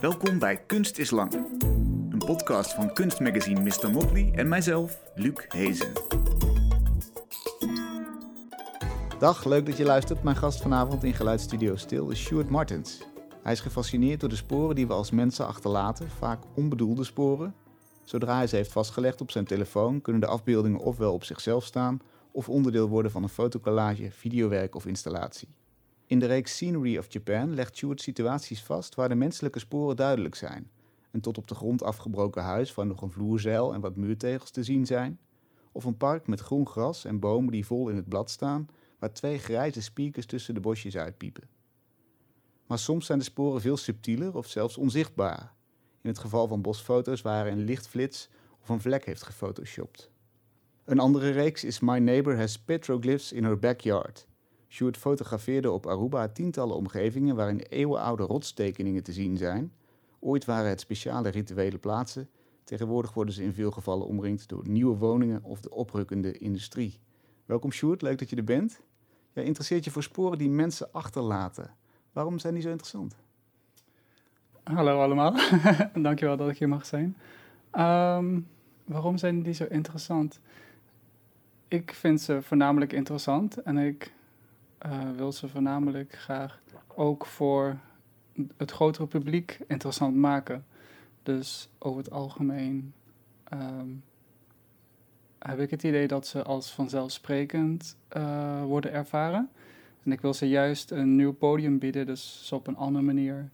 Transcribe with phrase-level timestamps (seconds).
[0.00, 1.32] Welkom bij Kunst is Lang.
[2.10, 3.90] Een podcast van kunstmagazine Mr.
[3.90, 5.92] Motley en mijzelf, Luc Hezen.
[9.18, 10.22] Dag, leuk dat je luistert.
[10.22, 13.02] Mijn gast vanavond in Geluidsstudio Stil is Stuart Martens.
[13.42, 17.54] Hij is gefascineerd door de sporen die we als mensen achterlaten, vaak onbedoelde sporen.
[18.04, 22.00] Zodra hij ze heeft vastgelegd op zijn telefoon, kunnen de afbeeldingen ofwel op zichzelf staan
[22.32, 25.48] of onderdeel worden van een fotocollage, videowerk of installatie.
[26.10, 30.34] In de reeks Scenery of Japan legt Stuart situaties vast waar de menselijke sporen duidelijk
[30.34, 30.70] zijn.
[31.10, 34.64] Een tot op de grond afgebroken huis waar nog een vloerzeil en wat muurtegels te
[34.64, 35.18] zien zijn.
[35.72, 38.68] Of een park met groen gras en bomen die vol in het blad staan,
[38.98, 41.48] waar twee grijze speakers tussen de bosjes uitpiepen.
[42.66, 45.54] Maar soms zijn de sporen veel subtieler of zelfs onzichtbaar.
[46.00, 48.28] In het geval van bosfoto's waar een lichtflits
[48.60, 50.10] of een vlek heeft gefotoshopt.
[50.84, 54.28] Een andere reeks is My Neighbor Has Petroglyphs in Her Backyard.
[54.72, 59.72] Stuart fotografeerde op Aruba tientallen omgevingen waarin eeuwenoude rotstekeningen te zien zijn.
[60.18, 62.28] Ooit waren het speciale rituele plaatsen.
[62.64, 66.98] Tegenwoordig worden ze in veel gevallen omringd door nieuwe woningen of de oprukkende industrie.
[67.44, 68.80] Welkom Sjoerd, leuk dat je er bent.
[69.32, 71.74] Jij interesseert je voor sporen die mensen achterlaten.
[72.12, 73.16] Waarom zijn die zo interessant?
[74.62, 75.34] Hallo allemaal,
[76.02, 77.16] dankjewel dat ik hier mag zijn.
[77.72, 78.46] Um,
[78.84, 80.40] waarom zijn die zo interessant?
[81.68, 84.12] Ik vind ze voornamelijk interessant en ik
[85.16, 87.78] wil ze voornamelijk graag ook voor
[88.56, 90.64] het grotere publiek interessant maken.
[91.22, 92.92] Dus over het algemeen
[93.52, 94.02] um,
[95.38, 99.50] heb ik het idee dat ze als vanzelfsprekend uh, worden ervaren.
[100.02, 103.50] En ik wil ze juist een nieuw podium bieden, dus ze op een andere manier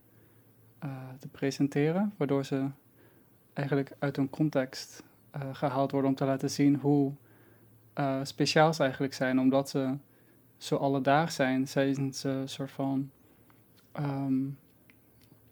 [0.84, 2.66] uh, te presenteren, waardoor ze
[3.52, 5.02] eigenlijk uit hun context
[5.52, 7.12] gehaald worden om te laten zien hoe
[8.22, 9.94] speciaal ze eigenlijk zijn, omdat ze
[10.58, 13.10] zo alledaags zijn, zijn ze een soort van
[14.00, 14.58] um,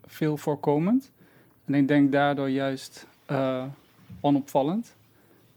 [0.04, 1.10] veel voorkomend.
[1.64, 3.64] En ik denk daardoor juist uh,
[4.20, 4.94] onopvallend,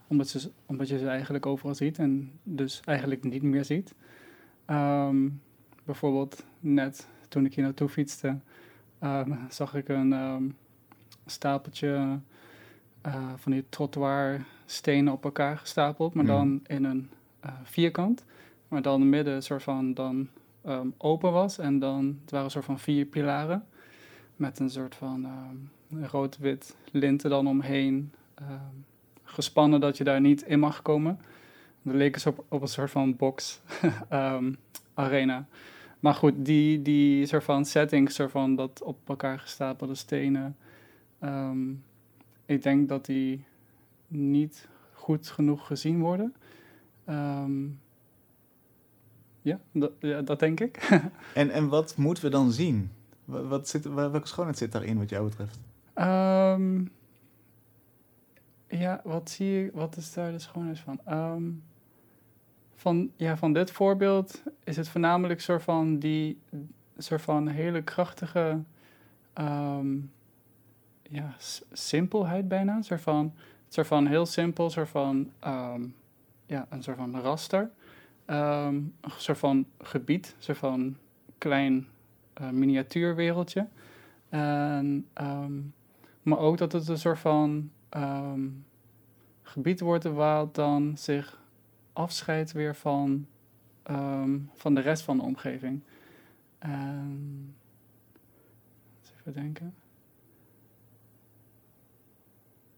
[0.08, 3.94] omdat, ze, omdat je ze eigenlijk overal ziet en dus eigenlijk niet meer ziet.
[4.68, 5.42] Um,
[5.84, 8.38] bijvoorbeeld net toen ik hier naartoe fietste,
[9.04, 10.56] uh, zag ik een um,
[11.26, 12.20] stapeltje
[13.06, 17.10] uh, van die trottoirstenen op elkaar gestapeld, maar dan in een
[17.46, 18.24] uh, vierkant.
[18.68, 20.28] Maar dan midden soort van dan
[20.66, 21.58] um, open was.
[21.58, 23.66] En dan, het waren een soort van vier pilaren.
[24.36, 25.72] Met een soort van um,
[26.06, 28.14] rood-wit linten dan omheen.
[28.42, 28.86] Um,
[29.24, 31.20] gespannen dat je daar niet in mag komen.
[31.82, 33.62] Dat leek eens op, op een soort van box
[34.94, 35.48] arena.
[36.00, 40.58] Maar goed, die, die soort van setting, soort van dat op elkaar gestapelde stenen.
[42.46, 43.46] ik denk dat die
[44.08, 46.34] niet goed genoeg gezien worden.
[47.10, 47.80] Um,
[49.48, 50.90] ja, dat, ja, dat denk ik.
[51.34, 52.92] en, en wat moeten we dan zien?
[53.26, 55.60] Wat zit, welke schoonheid zit daarin wat jou betreft?
[55.96, 56.92] Um,
[58.68, 61.00] ja, wat zie je, wat is daar de schoonheid van?
[61.10, 61.64] Um,
[62.76, 66.40] van, ja, van dit voorbeeld is het voornamelijk soort van die
[66.98, 68.64] soort van hele krachtige
[69.36, 70.12] um,
[71.02, 71.36] ja,
[71.72, 72.76] simpelheid bijna.
[72.76, 73.34] Een soort van,
[73.68, 75.32] soort van heel simpel, soort van
[76.46, 77.72] ja, een soort van raster.
[78.30, 80.98] Um, een soort van gebied, een soort van
[81.38, 81.88] klein
[82.42, 83.68] uh, miniatuurwereldje.
[84.30, 85.74] En, um,
[86.22, 88.66] maar ook dat het een soort van um,
[89.42, 91.42] gebied wordt waar dan zich
[91.94, 93.28] afscheidt weer van,
[94.54, 95.82] van de rest van de omgeving.
[96.58, 97.56] En,
[99.20, 99.76] even denken.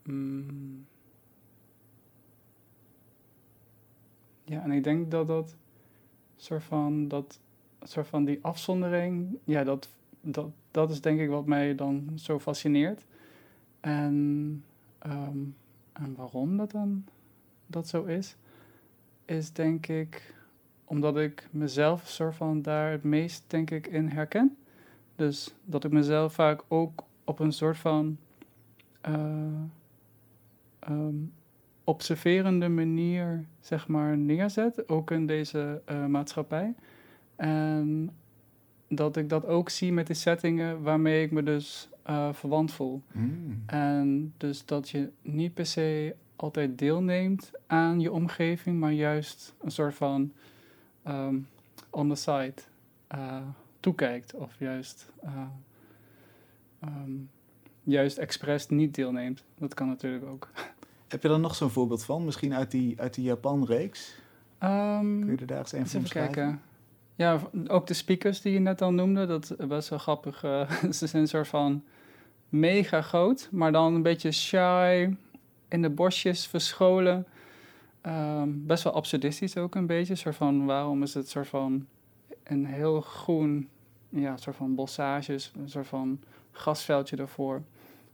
[0.04, 0.88] Mm.
[4.50, 5.56] Ja, en ik denk dat dat
[6.36, 7.40] soort van, dat,
[7.82, 9.90] soort van die afzondering, ja, dat,
[10.22, 13.06] dat, dat is denk ik wat mij dan zo fascineert.
[13.80, 14.64] En,
[15.06, 15.56] um,
[15.94, 17.06] en waarom dat dan
[17.66, 18.36] dat zo is,
[19.26, 20.36] is denk ik
[20.86, 24.58] omdat ik mezelf soort van daar het meest denk ik in herken.
[25.16, 28.18] Dus dat ik mezelf vaak ook op een soort van
[29.10, 29.62] uh,
[30.90, 31.34] um,
[31.90, 36.74] observerende manier zeg maar, neerzet, ook in deze uh, maatschappij.
[37.36, 38.10] En
[38.88, 43.02] dat ik dat ook zie met de settingen waarmee ik me dus uh, verwant voel.
[43.12, 43.64] Mm.
[43.66, 49.72] En dus dat je niet per se altijd deelneemt aan je omgeving, maar juist een
[49.72, 50.34] soort van
[51.08, 51.48] um,
[51.90, 52.54] on the side
[53.16, 53.42] uh,
[53.80, 54.34] toekijkt.
[54.34, 55.12] Of juist,
[56.84, 57.30] um,
[57.84, 59.44] juist expres niet deelneemt.
[59.58, 60.50] Dat kan natuurlijk ook.
[61.10, 62.26] Heb je er nog zo'n voorbeeld van?
[62.26, 64.16] Misschien uit die, uit die Japan-reeks?
[64.64, 66.62] Um, Kun je er daar eens een van Even kijken.
[67.16, 70.44] Ja, ook de speakers die je net al noemde, dat was wel grappig.
[70.44, 71.84] Uh, ze zijn een soort van
[72.50, 75.10] mega groot, maar dan een beetje shy,
[75.68, 77.26] in de bosjes verscholen.
[78.02, 80.16] Ehm, best wel absurdistisch ook een beetje.
[80.16, 81.88] Soort van, waarom is het soort van
[82.44, 83.70] een heel groen,
[84.10, 86.20] ja, soort van bossages, een soort van
[86.52, 87.62] grasveldje ervoor.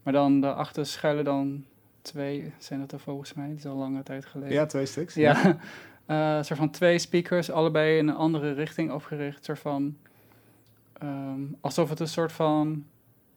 [0.03, 1.65] Maar dan daarachter schuilen dan
[2.05, 4.53] twee, zijn dat er volgens mij, het is al lange tijd geleden.
[4.53, 5.13] Ja, twee stuks.
[5.13, 5.35] Ja,
[6.05, 9.45] eh, soort van twee speakers, allebei in een andere richting opgericht.
[9.45, 9.97] Soort van,
[10.93, 12.85] ehm, alsof het een soort van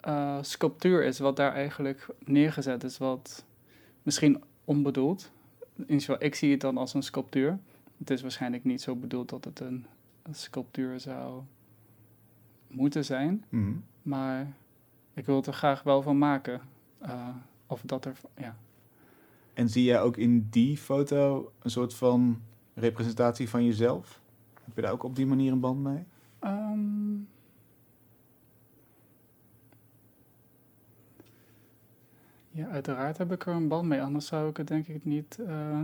[0.00, 3.44] eh, sculptuur is, wat daar eigenlijk neergezet is, wat
[4.03, 5.31] misschien onbedoeld.
[5.87, 7.59] In geval, ik zie het dan als een sculptuur.
[7.99, 9.87] Het is waarschijnlijk niet zo bedoeld dat het een,
[10.23, 11.43] een sculptuur zou
[12.69, 13.73] moeten zijn, Mhm.
[14.03, 14.47] maar
[15.15, 16.61] ik wil het er graag wel van maken.
[16.99, 17.29] Eh,
[17.69, 18.56] of dat er, ja.
[19.55, 22.41] En zie jij ook in die foto een soort van
[22.75, 24.20] representatie van jezelf?
[24.65, 26.05] Heb je daar ook op die manier een band mee?
[26.38, 27.15] Ehm,
[32.50, 34.03] ja, uiteraard heb ik er een band mee.
[34.03, 35.81] Anders zou ik het denk ik niet eh,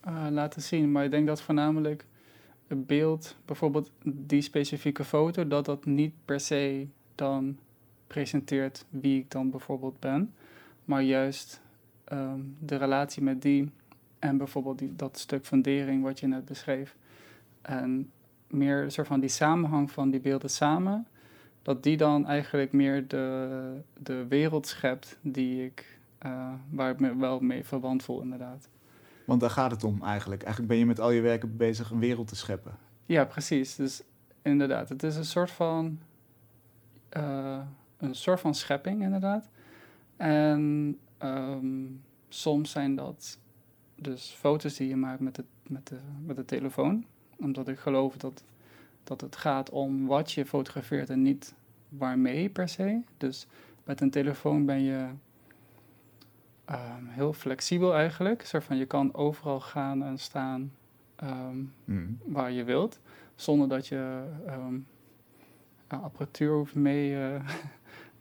[0.00, 0.92] eh, laten zien.
[0.92, 2.06] Maar ik denk dat voornamelijk
[2.66, 7.58] het beeld, bijvoorbeeld die specifieke foto, dat dat niet per se dan
[8.06, 10.34] presenteert wie ik dan bijvoorbeeld ben.
[10.84, 11.60] Maar juist
[12.04, 13.72] ehm, de relatie met die
[14.18, 16.96] en bijvoorbeeld die, dat stuk fundering wat je net beschreef.
[17.62, 18.10] En
[18.46, 21.06] meer een soort van die samenhang van die beelden samen,
[21.62, 27.16] dat die dan eigenlijk meer de, de wereld schept die ik, eh, waar ik me
[27.16, 28.68] wel mee verwant voel, inderdaad.
[29.24, 30.42] Want daar gaat het om eigenlijk.
[30.42, 32.76] Eigenlijk ben je met al je werken bezig een wereld te scheppen.
[33.06, 33.76] Ja, precies.
[33.76, 34.02] Dus
[34.42, 36.00] inderdaad, het is een soort van,
[37.08, 37.60] eh,
[37.98, 39.48] een soort van schepping, inderdaad.
[40.22, 41.84] En ehm,
[42.28, 43.38] soms zijn dat
[43.94, 47.04] dus foto's die je maakt met de, met de, met de telefoon.
[47.38, 48.44] Omdat ik geloof dat,
[49.04, 51.54] dat het gaat om wat je fotografeert en niet
[51.88, 53.00] waarmee per se.
[53.16, 53.46] Dus
[53.84, 55.08] met een telefoon ben je
[56.64, 58.42] ehm, heel flexibel eigenlijk.
[58.42, 60.72] Soort van, je kan overal gaan en staan
[61.16, 62.12] ehm, Mhm.
[62.24, 63.00] waar je wilt.
[63.34, 64.24] Zonder dat je
[65.86, 67.48] apparatuur hoeft mee, eh,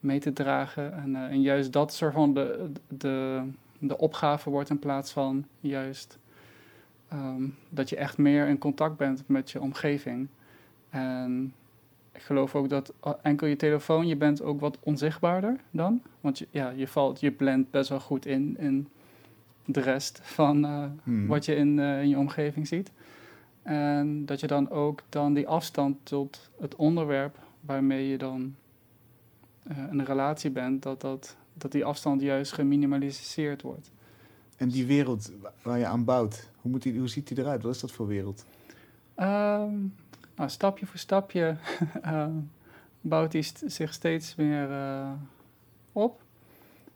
[0.02, 0.94] mee te dragen.
[0.94, 3.42] En, eh, en juist dat soort van de, de,
[3.80, 6.18] de opgave wordt in plaats van juist
[7.10, 10.28] ehm, dat je echt meer in contact bent met je omgeving.
[10.90, 11.54] En
[12.12, 16.02] ik geloof ook dat a- enkel je telefoon, je bent ook wat onzichtbaarder dan.
[16.22, 18.88] Want je, ja, je valt, je blendt best wel goed in, in
[19.66, 21.28] de rest van eh, Mhm.
[21.28, 22.92] wat je in, eh, in je omgeving ziet.
[23.64, 28.48] En dat je dan ook dan die afstand tot het onderwerp waarmee je dan eh,
[29.64, 33.92] een relatie bent, dat, dat, dat die afstand juist geminimaliseerd wordt.
[34.58, 37.64] En die wereld wa- waar je aan bouwt, hoe, moet die, hoe ziet die eruit?
[37.64, 38.46] Wat is dat voor wereld?
[39.16, 39.74] Ehm,
[40.36, 41.58] nou, stapje voor stapje
[42.02, 42.28] eh,
[43.02, 45.12] bouwt st- zich steeds meer eh,
[45.92, 46.22] op.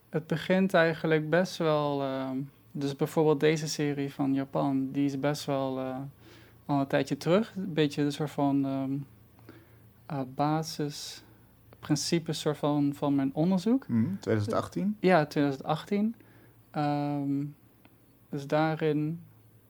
[0.10, 2.02] Het begint eigenlijk best wel.
[2.02, 2.38] ehm,
[2.72, 5.98] dus bijvoorbeeld deze serie van Japan, die is best wel eh,
[6.66, 7.54] al een tijdje terug.
[7.56, 8.94] Een beetje een soort van ehm
[10.12, 10.22] uh,
[11.88, 13.88] basisprincipe soort van, van mijn onderzoek.
[13.88, 14.98] Mhm, 2018?
[15.00, 16.16] Ja, 2018.
[16.72, 17.46] Ehm,
[18.30, 19.22] dus daarin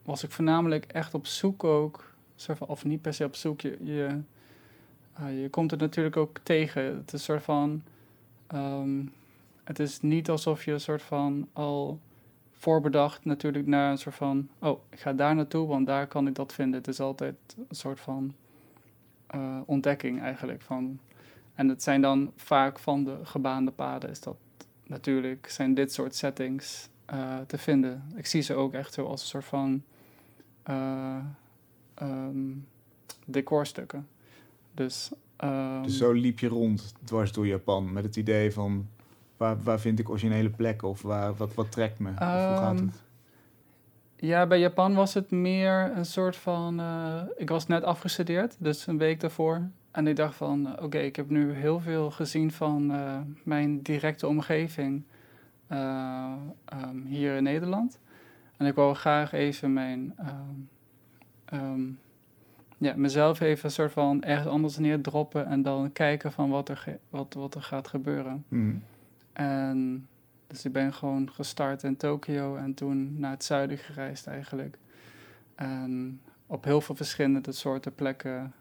[0.03, 3.62] was ik voornamelijk echt op zoek ook, soort van, of niet per se op zoek,
[3.62, 4.21] je, je,
[5.13, 6.83] ah, je komt het natuurlijk ook tegen.
[6.83, 7.83] Het is soort van,
[8.47, 9.06] ehm,
[9.63, 11.99] het is niet alsof je een soort van al
[12.51, 16.35] voorbedacht natuurlijk naar een soort van, oh, ik ga daar naartoe, want daar kan ik
[16.35, 16.78] dat vinden.
[16.78, 17.35] Het is altijd
[17.69, 18.33] een soort van
[19.28, 20.99] eh, ontdekking eigenlijk van,
[21.56, 24.35] en het zijn dan vaak van de gebaande paden, is dat
[24.88, 28.04] natuurlijk zijn dit soort settings eh, te vinden.
[28.16, 29.83] Ik zie ze ook echt zo als een soort van
[30.64, 31.18] eh,
[31.94, 32.52] ehm,
[33.26, 34.07] decorstukken.
[34.74, 38.88] Dus, ehm, Dus zo liep je rond dwars door Japan met het idee van
[39.38, 42.09] waar, waar vind ik originele plekken of waar, wat, wat trekt me?
[42.09, 43.04] Of hoe gaat Ehm, het?
[44.16, 46.80] Ja, bij Japan was het meer een soort van.
[46.80, 49.69] eh, ik was net afgestudeerd, dus een week daarvoor.
[49.95, 54.28] En ik dacht van: oké, ik heb nu heel veel gezien van eh, mijn directe
[54.28, 55.04] omgeving
[55.68, 56.33] eh,
[56.66, 57.99] ehm, hier in Nederland.
[58.57, 60.14] En ik wou graag even mijn.
[60.18, 60.59] ehm,
[61.45, 61.81] ehm,
[62.78, 66.97] ja, mezelf even een soort van ergens anders neerdroppen en dan kijken van wat er,
[67.09, 68.45] wat, wat er gaat gebeuren.
[68.47, 68.75] Mhm.
[69.33, 70.07] En
[70.47, 74.78] dus ik ben gewoon gestart in Tokio en toen naar het zuiden gereisd eigenlijk.
[75.56, 78.54] En op heel veel verschillende soorten plekken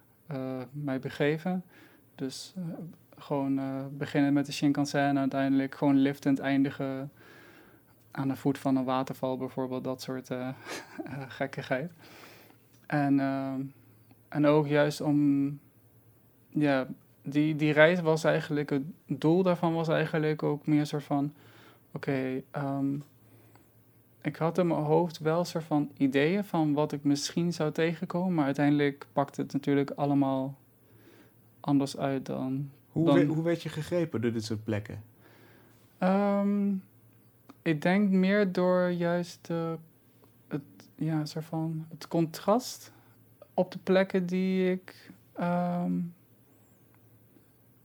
[0.73, 1.65] mij begeven.
[2.15, 2.63] Dus eh,
[3.19, 7.13] gewoon eh, beginnen met de Shinkansen en uiteindelijk gewoon liftend eindigen
[8.11, 9.85] aan de voet van een waterval bijvoorbeeld.
[9.85, 10.55] Dat soort eh, eh,
[11.39, 11.93] gekkigheid.
[12.87, 13.21] En,
[14.29, 15.59] en ook juist om
[16.49, 16.87] ja,
[17.23, 21.33] die, die reis was eigenlijk, het doel daarvan was eigenlijk ook meer een soort van,
[21.93, 22.99] oké, ehm,
[24.25, 28.35] ik had in mijn hoofd wel soort van ideeën van wat ik misschien zou tegenkomen,
[28.35, 30.59] maar uiteindelijk pakt het natuurlijk allemaal
[31.61, 32.71] anders uit dan.
[32.89, 35.03] Hoe, Dan- we- hoe werd je gegrepen door dit soort plekken?
[35.99, 36.73] Ehm,
[37.63, 39.73] ik denk meer door juist eh,
[40.49, 40.63] het,
[40.95, 42.93] ja, soort van het contrast
[43.55, 45.93] op de plekken die ik ehm,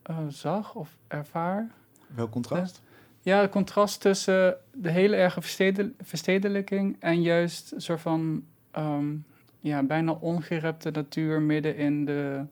[0.01, 1.71] eh, zag of ervaar.
[2.07, 2.81] Welk contrast?
[3.21, 9.15] Ja, het contrast tussen de hele erge verstedel- verstedelijking en juist een soort van ehm,
[9.59, 12.43] ja, bijna ongerepte natuur midden in de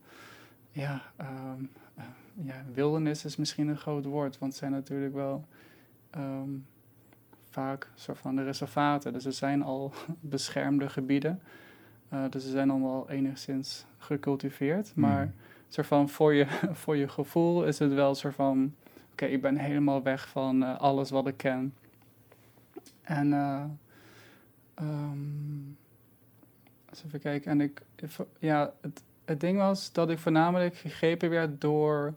[0.71, 1.63] ja, ehm,
[1.95, 5.45] eh, ja, wildernis is misschien een groot woord, want het zijn natuurlijk wel
[6.09, 6.49] ehm,
[7.49, 9.13] vaak soort van de reservaten.
[9.13, 11.41] Dus er zijn al beschermde gebieden.
[12.09, 14.91] Eh, dus ze zijn allemaal enigszins gecultiveerd.
[14.95, 15.33] Maar Hmm.
[15.69, 16.45] soort van voor je,
[16.83, 18.75] voor je gevoel is het wel een soort van...
[19.17, 21.73] Oké, ik ben helemaal weg van eh, alles wat ik ken.
[23.01, 23.33] En...
[24.73, 25.57] ehm,
[26.89, 27.51] eens even kijken.
[27.51, 27.81] En ik...
[28.39, 32.13] Ja, het, het ding was dat ik voornamelijk gegrepen werd door...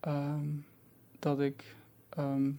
[0.00, 0.46] ehm,
[1.18, 1.76] dat ik...
[2.08, 2.50] ehm,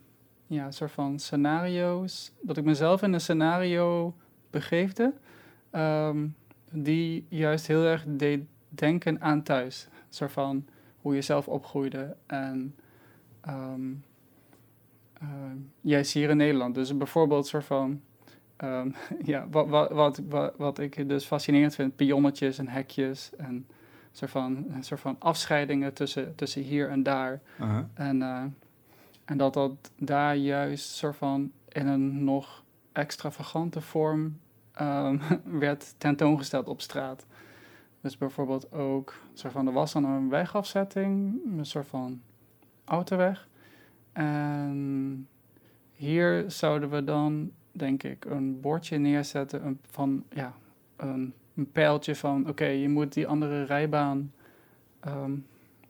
[0.48, 2.32] ja, een soort van scenario's...
[2.42, 4.16] Dat ik mezelf in een scenario
[4.50, 5.14] begeefde...
[6.72, 9.88] die juist heel erg deed denken aan thuis.
[9.92, 10.66] Een soort van
[11.02, 12.16] hoe je zelf opgroeide.
[12.26, 12.76] En
[13.46, 13.92] ehm
[15.14, 16.76] ehm, juist hier in Nederland.
[16.76, 18.02] Dus bijvoorbeeld soort van...
[18.56, 18.90] ehm,
[19.24, 23.68] ja, wat, wat, wat, wat, wat ik dus fascinerend vind, pionnetjes en hekjes en
[24.12, 27.42] soort van, een soort van afscheidingen tussen, tussen hier en daar.
[27.94, 28.44] En, eh,
[29.26, 34.40] en dat dat daar juist soort van in een nog extravagante vorm
[34.74, 37.26] ehm, werd tentoongesteld op straat.
[38.02, 42.22] Dus bijvoorbeeld ook, soort van, er was dan een wegafzetting, een soort van
[42.86, 43.48] autoweg.
[44.12, 45.28] En
[45.92, 50.54] hier zouden we dan, denk ik, een bordje neerzetten van, ja,
[50.96, 54.34] een, een pijltje van, oké, je moet die andere rijbaan
[55.00, 55.36] ehm,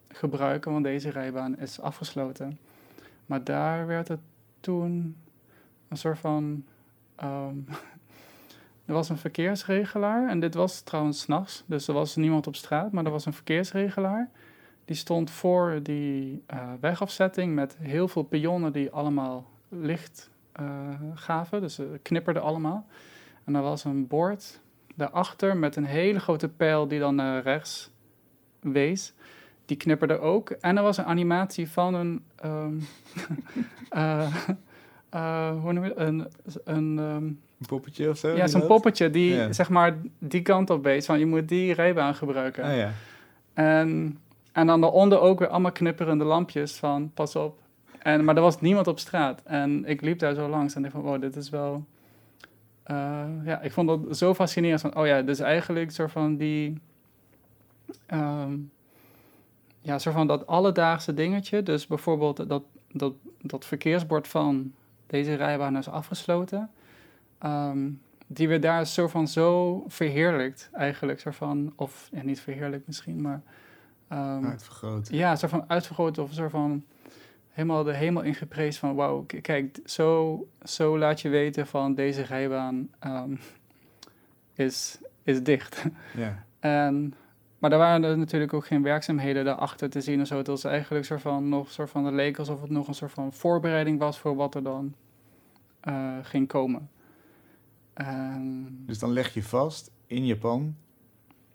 [0.08, 2.60] gebruiken, want deze rijbaan is afgesloten.
[3.26, 4.20] Maar daar werd het
[4.60, 5.16] toen
[5.88, 6.66] een soort van.
[7.16, 7.56] ehm,
[8.86, 12.92] er was een verkeersregelaar en dit was trouwens s'nachts, dus er was niemand op straat,
[12.92, 14.30] maar er was een verkeersregelaar.
[14.86, 20.66] Die stond voor die eh, wegafzetting met heel veel pionnen die allemaal licht eh,
[21.14, 22.86] gaven, dus ze knipperden allemaal.
[23.44, 24.60] En er was een bord
[24.96, 27.92] daarachter met een hele grote pijl die dan naar rechts
[28.60, 29.14] wees.
[29.66, 30.50] Die knipperde ook.
[30.50, 32.24] En er was een animatie van een.
[32.36, 32.74] ehm,
[33.90, 34.34] eh,
[35.10, 36.00] eh, hoe noem je het?
[36.00, 36.28] Een,
[36.64, 38.36] een, ehm, Een poppetje of zo?
[38.36, 39.52] ja, zo'n poppetje die Ja.
[39.54, 41.06] zeg maar die kant op wees.
[41.06, 42.64] Van je moet die rijbaan gebruiken.
[42.64, 42.92] Ah ja.
[43.54, 44.18] En,
[44.54, 47.60] en dan daaronder ook weer allemaal knipperende lampjes van pas op.
[48.00, 49.42] En, maar er was niemand op straat.
[49.44, 51.86] En ik liep daar zo langs en ik van wow, dit is wel...
[52.84, 54.82] eh, ja, ik vond dat zo fascinerend.
[54.82, 56.82] Van, oh ja, dus eigenlijk soort van die...
[58.06, 58.58] ehm,
[59.82, 61.64] ja, soort van dat alledaagse dingetje.
[61.64, 64.74] Dus bijvoorbeeld dat, dat, dat verkeersbord van
[65.08, 66.70] deze rijbaan is afgesloten.
[67.38, 67.90] Ehm,
[68.28, 71.20] die we daar soort van zo verheerlijkt eigenlijk.
[71.20, 73.42] Soort van, of ja, niet verheerlijkt misschien, maar...
[74.08, 75.10] ehm, Uitvergroot.
[75.10, 76.84] ja, soort van uitvergroot of een soort van
[77.54, 82.90] helemaal de hemel ingeprezen van wauw, kijk, zo, zo laat je weten van deze rijbaan
[83.00, 83.36] ehm,
[84.54, 85.84] is, is dicht.
[86.18, 86.46] Ja.
[86.60, 87.14] En,
[87.58, 90.38] maar daar waren er natuurlijk ook geen werkzaamheden daarachter te zien en zo.
[90.38, 93.12] Het was eigenlijk soort van nog soort van, het leek alsof het nog een soort
[93.12, 94.94] van voorbereiding was voor wat er dan
[95.80, 96.90] eh, ging komen.
[97.94, 100.76] En, Dus dan leg je vast in Japan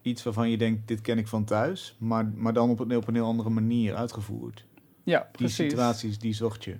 [0.03, 3.09] iets waarvan je denkt, dit ken ik van thuis, maar, maar dan op een, op
[3.09, 4.65] een heel andere manier uitgevoerd.
[5.03, 5.55] ja, Die precies.
[5.71, 6.77] situaties, die zocht je.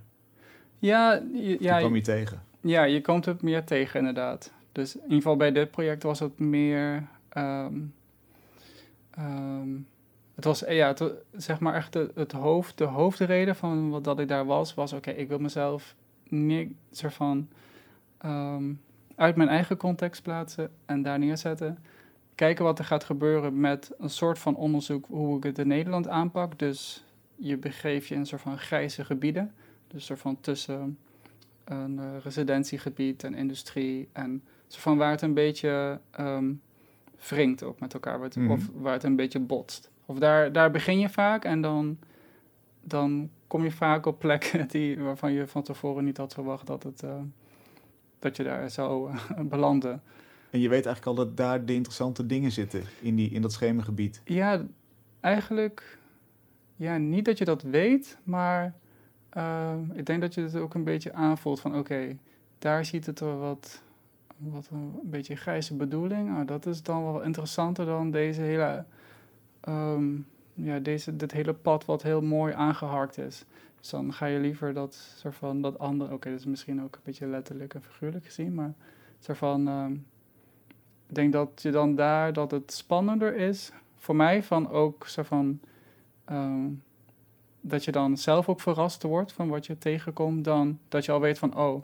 [0.79, 2.43] Ja, je- Die ja, kwam je tegen.
[2.61, 4.53] Ja, je komt het meer tegen inderdaad.
[4.73, 7.07] Dus in ieder geval bij dit project was het meer.
[7.29, 7.75] ehm,
[9.11, 9.69] ehm,
[10.35, 14.19] het was ja, het, zeg maar echt het, het hoofd, de hoofdreden van wat dat
[14.21, 15.95] ik daar was, was oké, ik wil mezelf
[16.29, 17.49] meer soort van
[18.19, 18.73] ehm,
[19.15, 21.79] uit mijn eigen context plaatsen en daar neerzetten.
[22.39, 26.09] Kijken wat er gaat gebeuren met een soort van onderzoek hoe ik het in Nederland
[26.09, 26.59] aanpak.
[26.59, 27.05] Dus
[27.37, 29.55] je begeef je in een soort van grijze gebieden.
[29.89, 30.99] Dus soort van tussen
[31.65, 34.09] een eh, residentiegebied en industrie.
[34.13, 36.53] En zo van waar het een beetje ehm
[37.29, 38.21] wringt ook met elkaar.
[38.21, 38.51] Het, Mhm.
[38.51, 39.91] Of waar het een beetje botst.
[40.07, 41.99] Of daar, daar begin je vaak en dan,
[42.81, 46.83] dan kom je vaak op plekken die, waarvan je van tevoren niet had verwacht dat,
[46.83, 47.21] het, eh,
[48.19, 50.03] dat je daar zou eh, belanden.
[50.61, 54.21] Je weet eigenlijk al dat daar de interessante dingen zitten in, die, in dat schemergebied.
[54.25, 54.67] Ja,
[55.21, 55.99] eigenlijk
[56.77, 58.75] ja, niet dat je dat weet, maar
[59.31, 62.17] ehm, ik denk dat je het ook een beetje aanvoelt van oké,
[62.59, 63.83] daar ziet het er wat,
[64.37, 66.29] wat een beetje grijze bedoeling.
[66.29, 68.85] Nou, dat is dan wel interessanter dan deze hele,
[69.61, 70.17] ehm,
[70.55, 73.45] ja, deze, dit hele pad wat heel mooi aangeharkt is.
[73.81, 76.95] Dus dan ga je liever dat soort van dat andere, oké, dat is misschien ook
[76.95, 78.75] een beetje letterlijk en figuurlijk gezien, maar
[79.19, 79.95] soort van, ehm,
[81.09, 85.23] ik denk dat je dan daar, dat het spannender is, voor mij van ook zo
[85.23, 85.61] van,
[86.25, 86.67] ehm,
[87.61, 91.21] dat je dan zelf ook verrast wordt van wat je tegenkomt, dan dat je al
[91.21, 91.83] weet van, oh,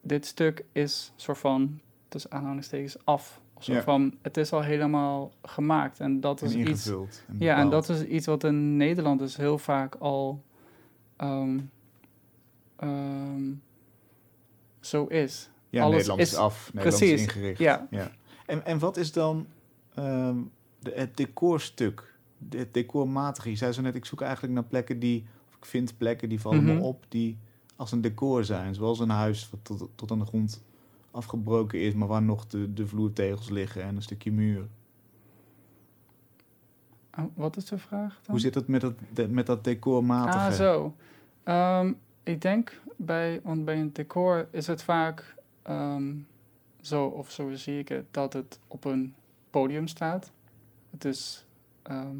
[0.00, 3.40] dit stuk is soort van, tussen aanhalingstekens, af.
[3.54, 3.82] Of Ja.
[3.82, 6.00] van, het is al helemaal gemaakt.
[6.00, 7.06] En dat En is iets en
[7.38, 10.42] ja, en dat is iets wat in Nederland dus heel vaak al
[11.16, 11.58] ehm,
[12.76, 13.52] ehm,
[14.80, 15.50] zo is.
[15.70, 16.70] Ja, alles Nederland is, is- af.
[16.74, 17.58] Nederland precies, is ingericht.
[17.58, 17.86] ja.
[18.46, 19.46] En, en wat is dan
[19.94, 20.36] ehm,
[20.78, 22.14] de, het decorstuk?
[22.38, 23.50] De- Het decormatige.
[23.50, 25.26] Je zei zo net, ik zoek eigenlijk naar plekken die...
[25.48, 26.74] Of ik vind plekken die vallen Mhm.
[26.74, 27.38] me op die
[27.76, 28.74] als een decor zijn.
[28.74, 30.62] Zoals een huis wat tot, tot aan de grond
[31.10, 31.94] afgebroken is...
[31.94, 34.66] maar waar nog de, de vloertegels liggen en een stukje muur.
[37.18, 38.30] Oh, wat is de vraag dan?
[38.30, 40.38] Hoe zit het met dat, de- met dat decormatige?
[40.38, 40.94] Ah, zo.
[41.42, 46.12] Ehm, ik denk bij, want bij een decor is het vaak ehm,
[46.86, 49.14] zo, of zo zie ik het, dat het op een
[49.50, 50.32] podium staat.
[50.90, 51.46] Het is
[51.82, 52.16] ehm,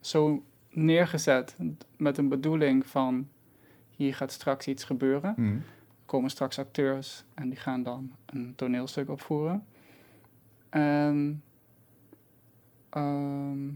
[0.00, 1.56] zo neergezet
[1.96, 3.28] met een bedoeling van
[3.90, 5.32] hier gaat straks iets gebeuren.
[5.34, 5.42] Hm.
[5.42, 5.62] Er
[6.06, 9.66] komen straks acteurs en die gaan dan een toneelstuk opvoeren.
[10.68, 11.42] En
[12.88, 13.68] ehm,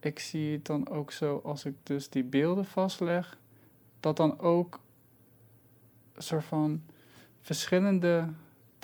[0.00, 3.38] ik zie het dan ook zo als ik dus die beelden vastleg,
[4.00, 4.80] dat dan ook
[6.12, 6.82] een soort van
[7.40, 8.28] verschillende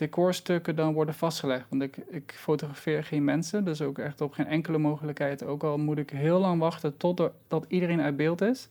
[0.03, 1.65] decorstukken dan worden vastgelegd.
[1.69, 5.45] Want ik, ik fotografeer geen mensen, dus ook echt op geen enkele mogelijkheid.
[5.45, 8.69] Ook al moet ik heel lang wachten totdat iedereen uit beeld is.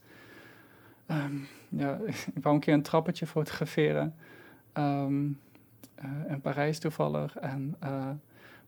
[1.06, 1.34] Ehm,
[1.68, 1.98] ja,
[2.34, 4.14] ik wou een keer een trappetje fotograferen.
[4.72, 7.36] eh, in Parijs toevallig.
[7.38, 7.90] En, eh,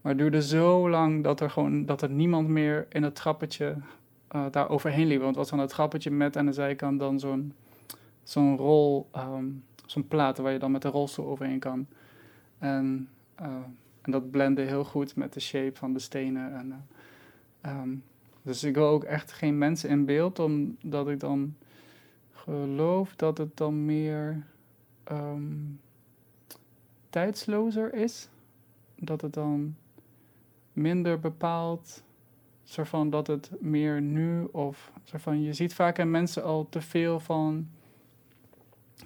[0.01, 3.77] maar het duurde zo lang dat er gewoon dat er niemand meer in het trappetje
[4.29, 5.21] eh, daar overheen liep.
[5.21, 7.53] Want het was dan het trappetje met aan de zijkant dan zo'n
[8.23, 9.45] zo'n rol, ehm,
[9.87, 11.87] zo'n plaat waar je dan met de rolstoel overheen kan.
[12.59, 13.47] En, eh,
[14.03, 16.55] en dat blendde heel goed met de shape van de stenen.
[16.55, 17.95] En, eh, ehm,
[18.43, 21.55] dus ik wil ook echt geen mensen in beeld, omdat ik dan
[22.33, 24.43] geloof dat het dan meer
[25.05, 25.43] ehm,
[27.11, 28.29] tijdslozer is.
[28.95, 29.77] Dat het dan
[30.73, 32.03] minder bepaalt,
[32.65, 36.69] soort van dat het meer nu of soort van je ziet vaak aan mensen al
[36.69, 37.69] te veel van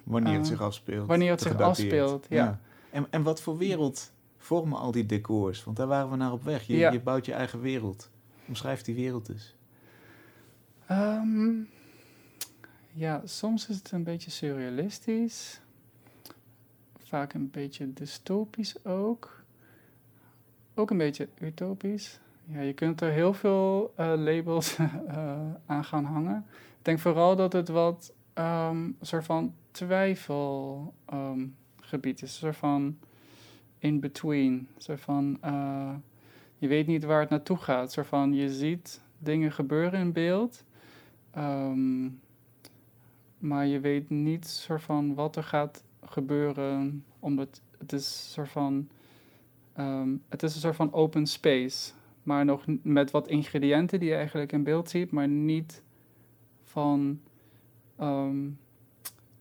[0.03, 1.07] Wanneer het Eh, zich afspeelt.
[1.07, 2.59] wanneer het zich afspeelt, ja.
[2.91, 5.63] En, en wat voor wereld vormen al die decors?
[5.63, 6.63] Want daar waren we naar op weg.
[6.67, 6.91] Je, Ja.
[6.91, 8.09] je bouwt je eigen wereld.
[8.47, 9.55] Omschrijf die wereld eens.
[10.85, 11.51] Ehm,
[12.91, 15.61] ja, soms is het een beetje surrealistisch.
[16.97, 19.43] Vaak een beetje dystopisch ook.
[20.75, 22.19] Ook een beetje utopisch.
[22.45, 24.75] Ja, je kunt er heel veel eh, labels
[25.07, 26.45] eh, aan gaan hangen.
[26.51, 29.53] Ik denk vooral dat het wat ehm, een soort van
[31.89, 32.31] twijfelgebied is.
[32.31, 32.97] Een soort van
[33.77, 34.53] in-between.
[34.53, 35.93] Een soort van, eh,
[36.57, 37.91] je weet niet waar het naartoe gaat.
[37.91, 40.63] Soort van, je ziet dingen gebeuren in beeld.
[41.31, 42.09] Ehm,
[43.37, 48.89] maar je weet niet soort van wat er gaat gebeuren, omdat het is soort van,
[49.73, 51.91] ehm, het is een soort van open space,
[52.23, 55.83] maar nog met wat ingrediënten die je eigenlijk in beeld ziet, maar niet
[56.63, 57.19] van
[57.95, 58.49] ehm,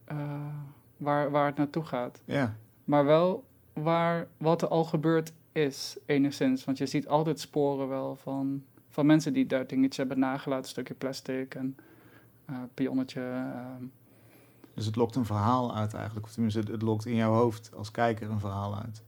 [0.05, 0.55] eh,
[0.99, 2.23] waar, waar het naartoe gaat.
[2.25, 2.57] Ja.
[2.85, 6.65] Maar wel waar, wat er al gebeurd is, enigszins.
[6.65, 10.65] Want je ziet altijd sporen wel van, van mensen die daar dingetjes hebben nagelaten.
[10.65, 11.77] Een stukje plastic en
[12.45, 13.21] eh pionnetje.
[13.21, 13.85] ehm.
[14.75, 16.27] Dus het lokt een verhaal uit eigenlijk.
[16.27, 19.03] Of tenminste, het, het lokt in jouw hoofd als kijker een verhaal uit.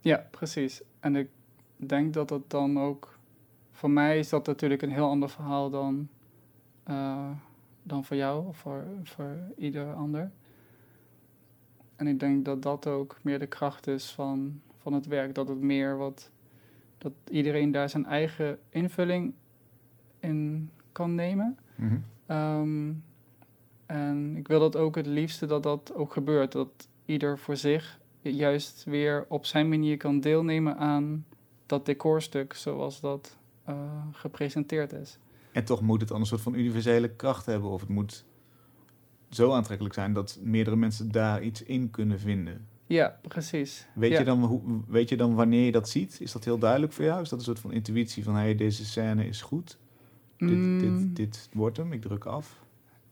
[0.00, 0.82] Ja, precies.
[1.00, 1.28] En ik
[1.76, 3.18] denk dat het dan ook...
[3.72, 6.08] Voor mij is dat natuurlijk een heel ander verhaal dan,
[6.82, 7.30] eh,
[7.82, 10.30] dan voor jou of voor, voor ieder ander.
[11.98, 15.34] En ik denk dat dat ook meer de kracht is van, van het werk.
[15.34, 16.30] Dat het meer wat...
[16.98, 19.34] Dat iedereen daar zijn eigen invulling
[20.20, 21.58] in kan nemen.
[21.74, 21.96] Mhm.
[22.26, 22.92] Ehm,
[23.86, 26.52] en ik wil dat ook het liefste dat dat ook gebeurt.
[26.52, 31.26] Dat ieder voor zich juist weer op zijn manier kan deelnemen aan
[31.66, 33.74] dat decorstuk zoals dat eh,
[34.12, 35.18] gepresenteerd is.
[35.52, 37.70] En toch moet het dan een soort van universele kracht hebben.
[37.70, 38.24] Of het moet
[39.30, 42.66] zo aantrekkelijk zijn dat meerdere mensen daar iets in kunnen vinden.
[42.86, 43.86] Ja, precies.
[43.94, 44.18] Weet, ja.
[44.18, 46.20] je dan hoe, weet je dan wanneer je dat ziet?
[46.20, 47.22] Is dat heel duidelijk voor jou?
[47.22, 49.78] Is dat een soort van intuïtie van hey, deze scène is goed?
[50.36, 52.62] dit, Mm, dit, dit wordt hem, ik druk af.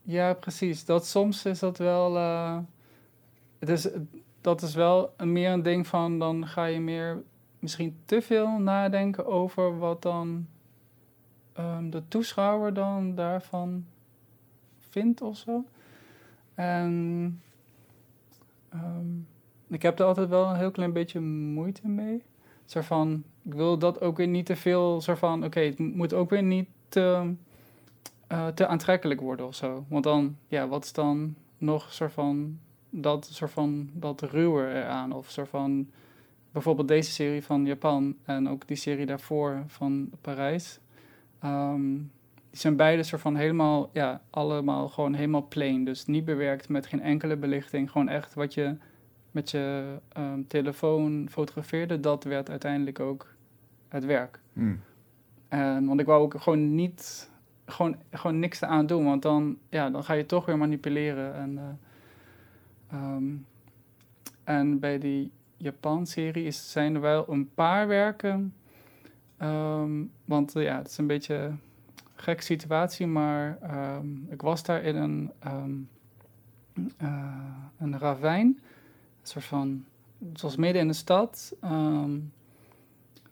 [0.01, 0.85] Ja, precies.
[0.85, 2.17] Dat soms is dat wel.
[2.17, 2.57] eh,
[3.59, 3.87] het is,
[4.41, 7.23] dat is wel een- meer een ding van dan ga je meer
[7.59, 10.47] misschien te veel nadenken over wat dan
[11.53, 13.85] ehm, de toeschouwer dan daarvan
[14.89, 15.65] vindt of zo.
[16.57, 17.41] En
[18.69, 19.05] ehm,
[19.67, 22.23] ik heb er altijd wel een heel klein beetje moeite mee.
[22.65, 26.13] Zo van, ik wil dat ook weer niet te veel, zo van, oké, het moet
[26.13, 27.33] ook weer niet te,
[28.27, 29.85] eh, te aantrekkelijk worden of zo.
[29.89, 35.11] Want dan, ja, wat is dan nog soort van dat, soort van dat ruwer eraan?
[35.11, 35.89] Of soort van,
[36.51, 40.79] bijvoorbeeld deze serie van Japan en ook die serie daarvoor van Parijs.
[41.39, 41.95] Ehm,
[42.57, 45.83] die zijn beide soort van helemaal, ja, allemaal gewoon helemaal plain.
[45.83, 47.91] Dus niet bewerkt met geen enkele belichting.
[47.91, 48.77] Gewoon echt wat je
[49.31, 53.33] met je ehm, telefoon fotografeerde, dat werd uiteindelijk ook
[53.87, 54.39] het werk.
[54.53, 54.75] Hm.
[55.47, 57.31] En, want ik wou ook gewoon niet,
[57.65, 61.33] gewoon, gewoon niks eraan doen, want dan, ja, dan ga je toch weer manipuleren.
[61.35, 63.35] En, eh, ehm,
[64.43, 68.53] en bij die Japan-serie zijn er wel een paar werken,
[69.37, 71.51] ehm, want ja, het is een beetje
[72.21, 75.75] gekke situatie, maar ehm, ik was daar in een, ehm,
[76.97, 77.33] eh,
[77.79, 79.85] een ravijn, een soort van,
[80.29, 82.19] het was midden in de stad, ehm,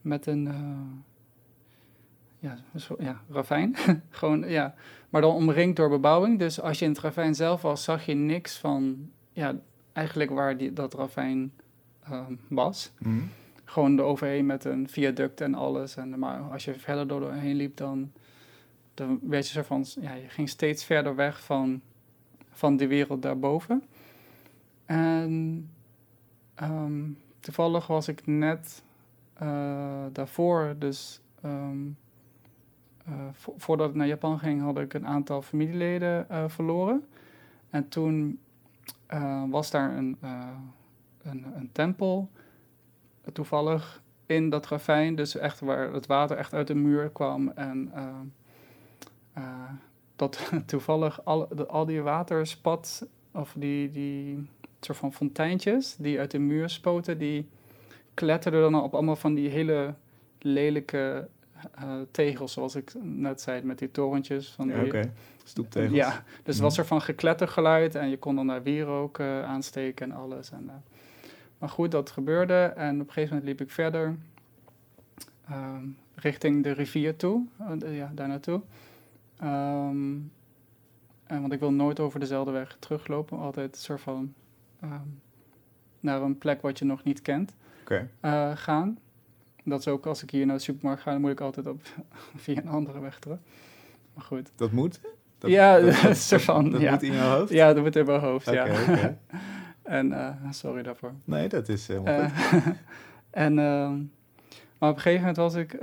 [0.02, 0.48] met een...
[0.48, 1.00] eh,
[2.40, 3.76] ja, zo, ja, ravijn.
[4.10, 4.76] Gewoon, ja.
[5.10, 6.40] Maar dan omringd door bebouwing.
[6.40, 9.56] Dus als je in het ravijn zelf was, zag je niks van, ja,
[9.94, 11.52] eigenlijk waar die, dat ravijn
[12.48, 12.92] was.
[12.98, 13.10] Hm.
[13.64, 15.96] Gewoon eroverheen met een viaduct en alles.
[15.96, 18.12] En, maar als je verder door doorheen liep, dan,
[18.96, 21.82] dan werd je zo van, ja, je ging steeds verder weg van,
[22.52, 23.84] van de wereld daarboven.
[24.86, 25.70] En
[26.56, 27.04] ehm,
[27.40, 28.84] toevallig was ik net
[29.34, 31.88] eh, daarvoor, dus ehm,
[33.06, 37.06] eh, vo- voordat ik naar Japan ging, had ik een aantal familieleden eh, verloren.
[37.70, 38.40] En toen
[39.50, 40.18] was daar een,
[41.22, 42.30] een, een tempel,
[43.34, 47.50] toevallig in dat ravijn, dus echt waar het water echt uit de muur kwam.
[47.50, 47.92] En
[49.36, 49.70] eh, eh,
[50.16, 54.48] dat toevallig al, de- al die waterspat, of die, die
[54.80, 57.48] soort van fonteintjes die uit de muur spoten, die
[58.14, 59.94] kletterden dan op allemaal van die hele
[60.40, 61.28] lelijke
[61.76, 64.50] eh, tegels, zoals ik net zei, met die torentjes.
[64.52, 65.12] Van Ja, Oké,
[65.44, 65.94] stoeptegels.
[65.96, 66.64] ja, dus Mhm.
[66.64, 70.52] was er van geklettergeluid en je kon dan daar wierook eh, aansteken en alles.
[70.52, 70.76] En, eh,
[71.58, 74.16] maar goed, dat gebeurde en op een gegeven moment liep ik verder
[75.50, 77.46] ehm, richting de rivier toe,
[77.82, 78.62] eh, ja, daar naartoe.
[79.40, 80.16] Ehm,
[81.26, 84.34] en, want ik wil nooit over dezelfde weg teruglopen, altijd een soort van
[84.82, 85.00] ehm,
[86.00, 87.56] naar een plek wat je nog niet kent
[88.20, 88.98] eh, gaan.
[89.64, 91.82] Dat is ook als ik hier naar de supermarkt ga, dan moet ik altijd op
[92.36, 93.38] via een andere weg terug.
[94.14, 94.52] Maar goed.
[94.56, 95.00] Dat moet?
[95.38, 96.92] Dat, Ja, dat, dat dat, is van, dat ja.
[96.92, 97.52] moet in jouw hoofd?
[97.52, 98.68] Ja, dat moet in mijn hoofd, ja.
[99.84, 101.14] en eh, sorry daarvoor.
[101.24, 102.62] Nee, dat is helemaal Eh, goed.
[103.30, 103.98] en, ehm,
[104.80, 105.74] maar op een gegeven moment was ik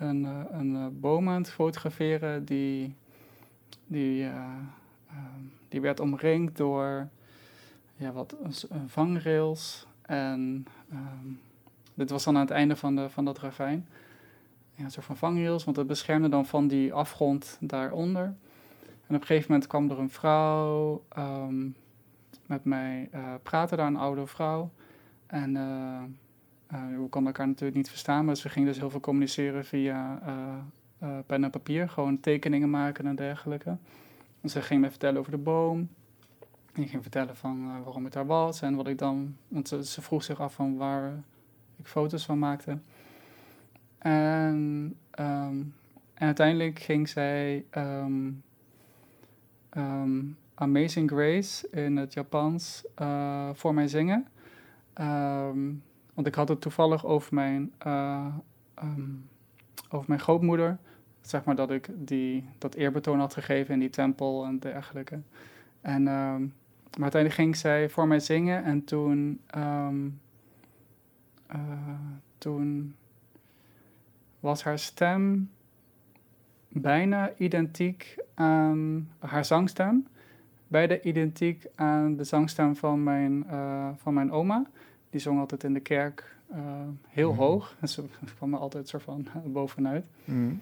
[0.00, 2.94] een, eh, een eh, boom aan het fotograferen die,
[3.86, 4.34] die, eh,
[5.08, 7.08] ehm, die werd omringd door
[7.96, 8.36] ja, wat,
[8.86, 9.86] vangrails.
[10.02, 11.26] En ehm,
[11.94, 13.86] dit was dan aan het einde van, de, van dat ravijn.
[14.74, 18.24] Ja, een soort van vangrails, want het beschermde dan van die afgrond daaronder.
[19.06, 21.68] En op een gegeven moment kwam er een vrouw ehm,
[22.46, 24.70] met mij eh, praten, daar een oude vrouw.
[25.26, 25.56] En
[26.70, 30.58] we konden elkaar natuurlijk niet verstaan, maar ze gingen dus heel veel communiceren via eh,
[30.98, 33.76] eh, pen en papier, gewoon tekeningen maken en dergelijke.
[34.40, 35.88] En ze ging me vertellen over de boom.
[36.72, 39.68] En ik ging vertellen van eh, waarom ik daar was en wat ik dan, want
[39.68, 41.12] ze, vroeg zich af van waar
[41.76, 42.78] ik foto's van maakte.
[43.98, 45.58] En, ehm,
[46.14, 48.30] en uiteindelijk ging zij ehm,
[49.70, 50.20] ehm,
[50.54, 54.26] Amazing Grace in het Japans eh, voor mij zingen.
[56.20, 58.26] Want ik had het toevallig over mijn, eh,
[58.74, 59.10] ehm,
[59.90, 60.78] over mijn grootmoeder.
[61.20, 65.20] Zeg maar dat ik die, dat eerbetoon had gegeven in die tempel en dergelijke.
[65.80, 66.40] En, ehm,
[66.90, 70.08] maar uiteindelijk ging zij voor mij zingen en toen, ehm,
[71.46, 71.58] eh,
[72.38, 72.94] toen
[74.40, 75.50] was haar stem
[76.68, 80.06] bijna identiek aan haar zangstem.
[80.66, 84.66] Beide identiek aan de zangstem van mijn, eh, van mijn oma.
[85.10, 86.58] Die zong altijd in de kerk eh,
[87.08, 87.40] heel Mhm.
[87.40, 87.76] hoog.
[87.80, 88.04] En ze
[88.36, 90.04] kwam er altijd soort van bovenuit.
[90.24, 90.52] Hm.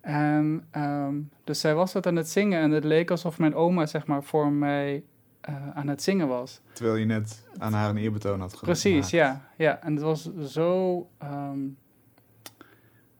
[0.00, 1.14] En ehm,
[1.44, 2.60] dus zij was dat aan het zingen.
[2.60, 5.04] En het leek alsof mijn oma, zeg maar, voor mij
[5.40, 6.60] eh, aan het zingen was.
[6.72, 8.80] Terwijl je net aan haar een eerbetoon had gemaakt.
[8.80, 9.48] Precies, ja.
[9.56, 9.82] ja.
[9.82, 11.08] En het was zo...
[11.18, 11.58] ehm,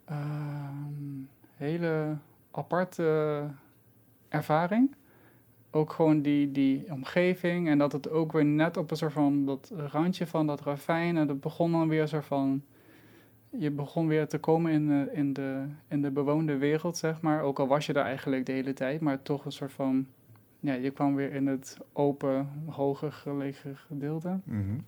[0.05, 1.23] ehm,
[1.57, 2.17] hele
[2.51, 3.43] aparte
[4.29, 4.95] ervaring.
[5.77, 9.45] Ook gewoon die, die omgeving en dat het ook weer net op een soort van
[9.45, 11.17] dat randje van dat ravijn.
[11.17, 12.63] En dat begon dan weer soort van.
[13.51, 17.43] Je begon weer te komen in de, in, de, in de bewoonde wereld, zeg maar.
[17.43, 20.07] Ook al was je daar eigenlijk de hele tijd, maar toch een soort van.
[20.61, 24.41] Ja, je kwam weer in het open, hoger gelegen gedeelte.
[24.45, 24.79] Mhm.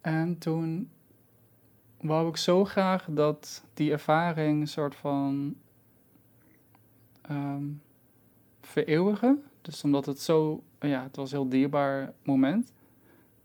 [0.00, 0.90] En toen
[2.00, 5.54] wou ik zo graag dat die ervaring een soort van
[7.22, 7.64] ehm,
[8.72, 9.42] vereeuwigen.
[9.62, 12.72] Dus omdat het zo, ja, het was een heel dierbaar moment.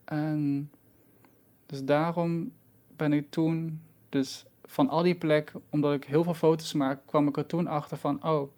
[0.04, 0.72] En
[1.66, 2.52] dus daarom
[2.96, 7.28] ben ik toen, dus van al die plekken, omdat ik heel veel foto's maak, kwam
[7.28, 8.52] ik er toen achter van, oh,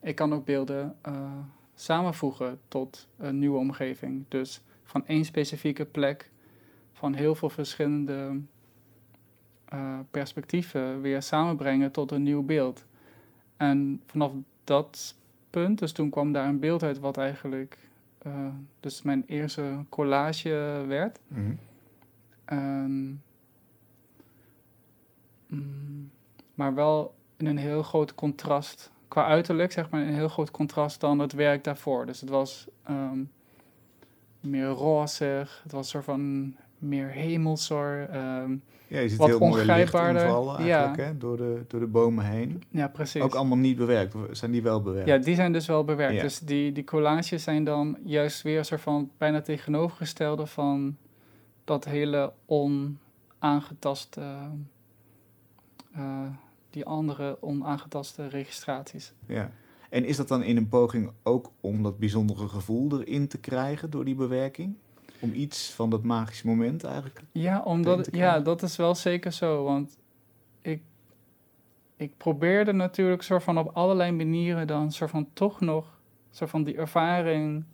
[0.00, 1.38] ik kan ook beelden eh,
[1.74, 4.24] samenvoegen tot een nieuwe omgeving.
[4.28, 6.30] Dus van één specifieke plek,
[6.92, 8.40] van heel veel verschillende
[9.64, 12.84] eh, perspectieven weer samenbrengen tot een nieuw beeld.
[13.56, 14.32] En vanaf
[14.64, 15.16] dat
[15.52, 17.78] punt, dus toen kwam daar een beeld uit wat eigenlijk
[18.18, 18.46] eh,
[18.80, 21.18] dus mijn eerste collage werd.
[21.28, 21.52] Mhm.
[22.44, 23.08] Ehm,
[25.46, 26.10] mm,
[26.54, 31.00] maar wel in een heel groot contrast, qua uiterlijk zeg maar, een heel groot contrast
[31.00, 32.06] dan het werk daarvoor.
[32.06, 33.24] Dus het was ehm,
[34.40, 38.08] meer rozig, het was soort van meer hemelser.
[38.10, 40.26] ehm, Ja, je ziet Wat heel ongrijpbaarder.
[40.26, 40.56] Ja.
[40.58, 42.62] eigenlijk, hè, door, de, door de bomen heen.
[42.70, 43.22] ja, precies.
[43.22, 45.08] Ook allemaal niet bewerkt, zijn die wel bewerkt?
[45.08, 46.14] Ja, die zijn dus wel bewerkt.
[46.14, 46.22] Ja.
[46.22, 50.96] Dus die, die collages zijn dan juist weer een soort van bijna tegenovergestelde van
[51.64, 54.20] dat hele onaangetaste,
[55.94, 56.26] eh,
[56.70, 59.12] die andere onaangetaste registraties.
[59.26, 59.50] Ja.
[59.90, 63.90] En is dat dan in een poging ook om dat bijzondere gevoel erin te krijgen
[63.90, 64.74] door die bewerking?
[65.22, 67.20] Om iets van dat magische moment eigenlijk?
[67.32, 69.64] Ja, omdat, ja, dat is wel zeker zo.
[69.64, 69.98] Want
[70.60, 70.82] ik,
[71.96, 76.64] ik probeerde natuurlijk soort van op allerlei manieren dan soort van toch nog soort van
[76.64, 77.64] die ervaring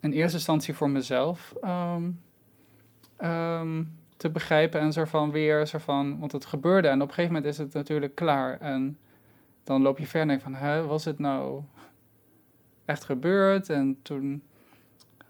[0.00, 2.10] in eerste instantie voor mezelf ehm,
[3.16, 3.84] ehm,
[4.16, 7.34] te begrijpen en soort van weer soort van, want het gebeurde en op een gegeven
[7.34, 8.98] moment is het natuurlijk klaar en
[9.64, 11.62] dan loop je verder en denk van, hè, was het nou
[12.84, 13.70] echt gebeurd?
[13.70, 14.42] En toen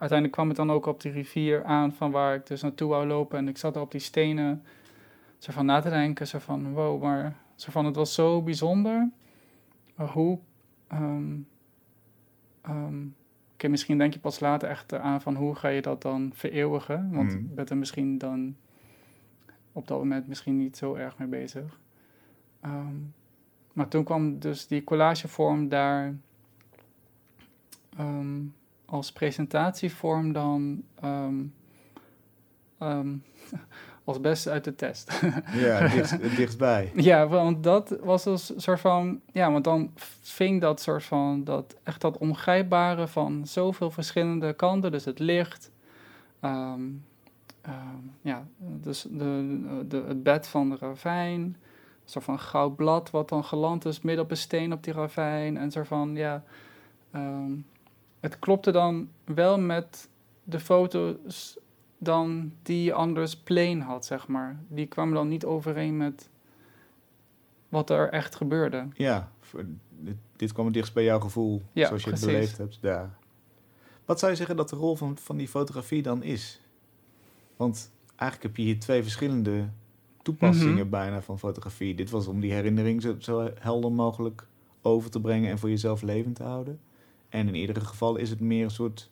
[0.01, 3.07] uiteindelijk kwam het dan ook op die rivier aan van waar ik dus naartoe wou
[3.07, 3.39] lopen.
[3.39, 4.65] En ik zat er op die stenen
[5.39, 6.27] zo van na te denken.
[6.27, 9.11] Zo van, wow, maar zo van, het was zo bijzonder.
[9.95, 10.39] Maar hoe...
[10.89, 11.35] ehm,
[13.53, 17.11] Oké, misschien denk je pas later echt aan van hoe ga je dat dan vereeuwigen.
[17.13, 18.57] Want je bent er misschien dan
[19.73, 21.81] op dat moment misschien niet zo erg mee bezig.
[22.61, 22.95] Ehm,
[23.73, 26.15] maar toen kwam dus die collagevorm daar
[28.91, 31.45] als presentatievorm dan ehm,
[32.79, 33.17] ehm,
[34.05, 35.21] als beste uit de test.
[35.53, 36.93] Ja, het dichtstbij.
[36.95, 39.21] ja, want dat was dus een soort van...
[39.33, 41.45] Ja, want dan ving dat soort van...
[41.45, 44.93] Dat, echt dat ongrijpbare van zoveel verschillende kanten.
[44.93, 45.71] Dus het licht...
[46.41, 46.83] ehm,
[48.23, 51.41] ja, dus de, de, het bed van de ravijn.
[51.41, 51.57] Een
[52.05, 55.57] soort van goud blad wat dan geland is midden op een steen op die ravijn.
[55.57, 56.45] En soort van, ja...
[58.21, 60.09] het klopte dan wel met
[60.45, 61.59] de foto's
[61.99, 64.61] dan die je anders plain had, zeg maar.
[64.69, 66.29] Die kwamen dan niet overeen met
[67.69, 68.89] wat er echt gebeurde.
[68.95, 69.31] Ja,
[69.99, 72.27] dit, dit kwam het dichtst bij jouw gevoel, Ja, zoals je precies.
[72.27, 73.19] het beleefd hebt daar.
[74.05, 76.61] Wat zou je zeggen dat de rol van, van die fotografie dan is?
[77.57, 79.69] Want eigenlijk heb je hier twee verschillende
[80.23, 80.89] toepassingen Mhm.
[80.89, 81.95] bijna van fotografie.
[81.95, 84.47] Dit was om die herinnering zo, zo helder mogelijk
[84.83, 86.81] over te brengen en voor jezelf levend te houden.
[87.31, 89.11] En in iedere geval is het meer een soort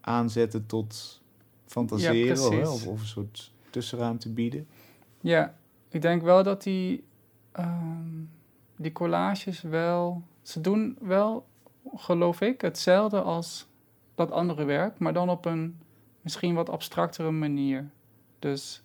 [0.00, 1.22] aanzetten tot
[1.66, 4.66] fantaseren of, of een soort tussenruimte bieden.
[5.20, 5.54] Ja,
[5.88, 7.04] ik denk wel dat die,
[7.52, 8.22] ehm,
[8.76, 10.22] die collages wel...
[10.42, 11.46] Ze doen wel,
[11.94, 13.66] geloof ik, hetzelfde als
[14.14, 15.78] dat andere werk, maar dan op een
[16.20, 17.90] misschien wat abstractere manier.
[18.38, 18.82] Dus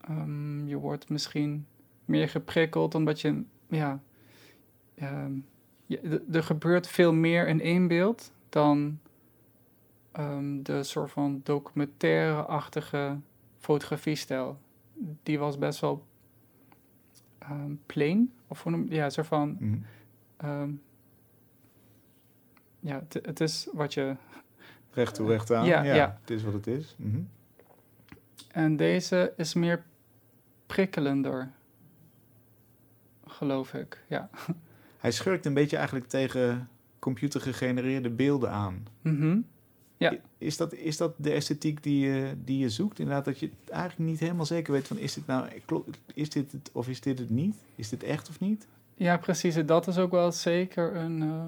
[0.00, 1.66] ehm, je wordt misschien
[2.04, 4.02] meer geprikkeld omdat je, ja,
[4.94, 5.32] ehm,
[6.00, 8.98] je- er gebeurt veel meer in één beeld dan
[10.12, 13.18] ehm, de soort van documentaire-achtige
[13.58, 14.58] fotografiestijl.
[15.22, 16.04] Die was best wel
[17.38, 19.78] ehm plain, of hoe noem ja, soort van, Mhm.
[20.36, 20.70] ehm,
[22.80, 24.16] ja, het, is wat je
[24.94, 25.64] Recht toe, recht aan.
[25.66, 26.18] Ja, Ja, ja.
[26.20, 26.94] het is wat het is.
[26.98, 27.20] Mhm.
[28.50, 29.84] En deze is meer
[30.66, 31.50] prikkelender,
[33.26, 34.04] geloof ik.
[34.08, 34.30] Ja.
[35.02, 38.86] Hij schurkt een beetje eigenlijk tegen computergegenereerde beelden aan.
[39.00, 39.38] Mhm.
[39.96, 40.16] Ja.
[40.38, 42.98] Is dat, is dat de esthetiek die je, die je zoekt?
[42.98, 45.46] Inderdaad, dat je eigenlijk niet helemaal zeker weet van is dit nou,
[46.14, 47.56] is dit het of is dit het niet?
[47.74, 48.66] Is dit echt of niet?
[48.94, 49.66] Ja, precies.
[49.66, 51.44] Dat is ook wel zeker een, eh,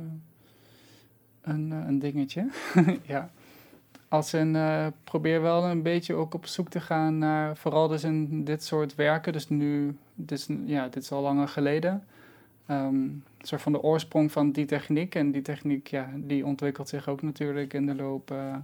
[1.41, 2.51] een, eh, een dingetje.
[3.03, 3.31] ja.
[4.09, 8.05] Als in, eh, probeer wel een beetje ook op zoek te gaan naar, vooral dus
[8.05, 9.33] in dit soort werken.
[9.33, 12.05] Dus nu, dit is, ja, dit is al langer geleden.
[12.67, 15.15] Een soort van de oorsprong van die techniek.
[15.15, 18.57] En die techniek, ja, die ontwikkelt zich ook natuurlijk in de loop eh,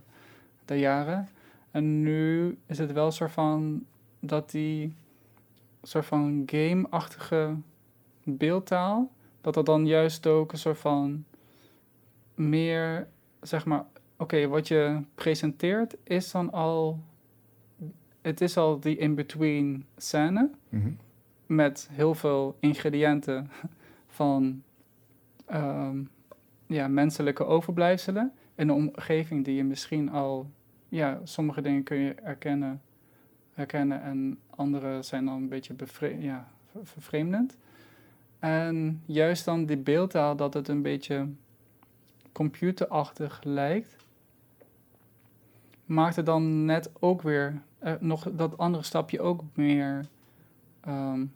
[0.64, 1.28] der jaren.
[1.70, 3.84] En nu is het wel een soort van
[4.20, 4.92] dat die
[5.82, 7.54] soort van game-achtige
[8.24, 9.10] beeldtaal,
[9.40, 11.24] dat dat dan juist ook een soort van
[12.34, 13.06] meer,
[13.40, 13.84] zeg maar,
[14.16, 17.00] oké, wat je presenteert is dan al,
[18.20, 20.90] het is al die in-between scène Mhm.
[21.46, 23.50] met heel veel ingrediënten
[24.20, 24.62] van
[25.46, 26.02] ehm,
[26.66, 30.50] ja, menselijke overblijfselen in een omgeving die je misschien al,
[30.88, 32.82] ja, sommige dingen kun je erkennen,
[33.52, 35.74] herkennen en andere zijn dan een beetje
[36.18, 37.56] ja, ver- vervreemdend.
[38.38, 41.28] En juist dan die beeldtaal dat het een beetje
[42.32, 43.96] computerachtig lijkt,
[45.84, 50.06] maakt het dan net ook weer eh, nog dat andere stapje ook meer
[50.80, 51.26] ehm,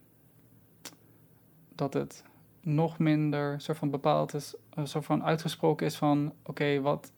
[1.74, 2.24] dat het
[2.64, 7.12] nog minder soort van bepaald is, een soort van uitgesproken is van oké, wat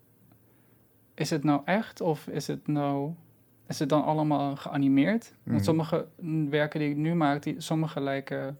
[1.14, 3.14] is het nou echt of is het nou
[3.66, 5.35] is het dan allemaal geanimeerd?
[5.42, 5.50] Mhm.
[5.52, 8.59] Want sommige mm, werken die ik nu maak, die, sommige lijken,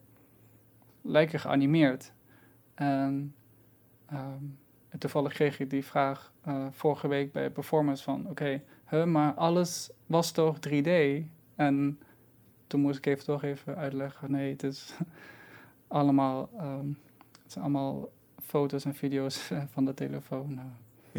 [1.03, 2.13] lijken geanimeerd.
[2.75, 3.35] En,
[4.07, 4.45] ehm,
[4.99, 8.29] toevallig kreeg ik die vraag eh, vorige week bij Performance van...
[8.29, 10.91] Oké, huh, maar alles was toch 3D?
[11.55, 12.01] En
[12.67, 14.31] toen moest ik even toch even uitleggen...
[14.31, 14.97] Nee, het is
[15.89, 16.49] allemaal...
[16.59, 16.87] ehm,
[17.43, 18.09] het zijn allemaal
[18.45, 20.65] foto's en video's eh, van de telefoon eh,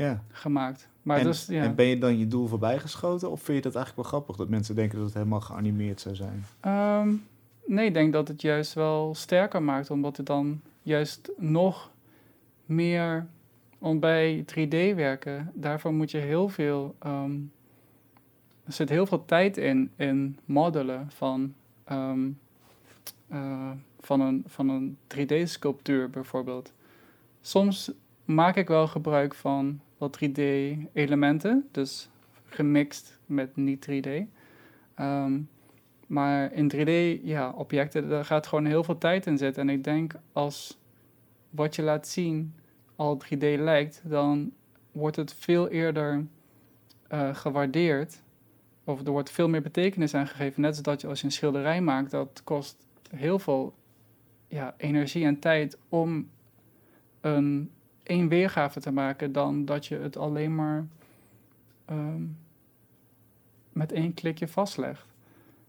[0.03, 0.23] Ja.
[0.31, 0.87] gemaakt.
[1.01, 1.63] Maar en, dus, ja.
[1.63, 3.31] en ben je dan je doel voorbij geschoten?
[3.31, 6.15] Of vind je dat eigenlijk wel grappig dat mensen denken dat het helemaal geanimeerd zou
[6.15, 6.45] zijn?
[6.59, 7.13] Ehm,
[7.65, 11.91] nee, ik denk dat het juist wel sterker maakt, omdat het dan juist nog
[12.65, 13.27] meer.
[13.77, 16.95] Want bij 3D werken, daarvoor moet je heel veel.
[16.99, 17.35] ehm,
[18.63, 21.53] er zit heel veel tijd in, in modellen van,
[23.29, 23.71] eh,
[24.07, 26.73] van een, van een 3D-sculptuur bijvoorbeeld.
[27.41, 27.91] Soms
[28.25, 32.09] maak ik wel gebruik van wat 3D-elementen, dus
[32.45, 34.09] gemixt met niet 3D.
[34.95, 35.39] Ehm,
[36.07, 39.69] maar in 3D, ja, objecten, daar gaat gewoon heel veel tijd in zitten.
[39.69, 40.77] En ik denk als
[41.49, 42.53] wat je laat zien
[42.95, 44.51] al 3D lijkt, dan
[44.91, 46.25] wordt het veel eerder
[47.07, 48.21] eh, gewaardeerd.
[48.83, 50.61] Of er wordt veel meer betekenis aan gegeven.
[50.61, 53.73] Net zoals dat je als je een schilderij maakt, dat kost heel veel
[54.47, 56.29] ja, energie en tijd om
[57.21, 57.71] een
[58.03, 60.87] één weergave te maken dan dat je het alleen maar
[61.85, 62.21] ehm,
[63.73, 65.05] met één klikje vastlegt.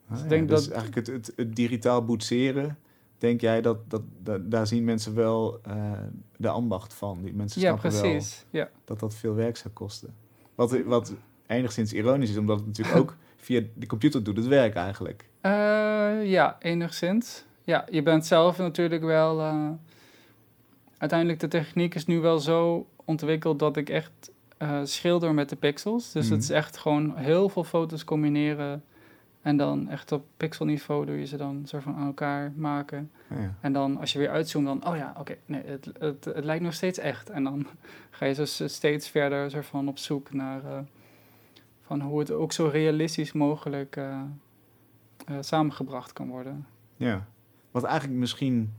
[0.08, 2.78] Ah, ik ja, denk dus dat- eigenlijk het, het, het digitaal boetseren,
[3.18, 5.92] denk jij dat, dat, dat daar zien mensen wel eh,
[6.36, 7.22] de ambacht van?
[7.22, 8.44] Die mensen Ja, snappen wel precies.
[8.50, 8.68] Ja.
[8.84, 10.14] dat dat veel werk zou kosten.
[10.54, 11.14] Wat, wat
[11.46, 15.28] enigszins ironisch is, omdat het natuurlijk ook via de computer doet het werk eigenlijk.
[15.40, 15.50] Eh,
[16.30, 17.44] ja, enigszins.
[17.68, 19.40] Ja, je bent zelf natuurlijk wel.
[19.40, 19.68] eh,
[20.98, 25.56] uiteindelijk, de techniek is nu wel zo ontwikkeld dat ik echt eh, schilder met de
[25.56, 26.12] pixels.
[26.12, 26.56] Dus het is Mhm.
[26.56, 28.84] echt gewoon heel veel foto's combineren.
[29.42, 33.10] En dan echt op pixelniveau doe je ze dan soort van aan elkaar maken.
[33.30, 33.54] Ah, ja.
[33.60, 36.62] En dan als je weer uitzoomt, dan, oh ja, oké, nee, het, het, het lijkt
[36.64, 37.30] nog steeds echt.
[37.30, 37.66] En dan
[38.10, 40.78] ga je dus steeds verder soort van op zoek naar eh,
[41.82, 44.00] van hoe het ook zo realistisch mogelijk
[45.40, 46.66] samengebracht kan worden.
[46.96, 47.26] Ja.
[47.70, 48.72] Wat eigenlijk misschien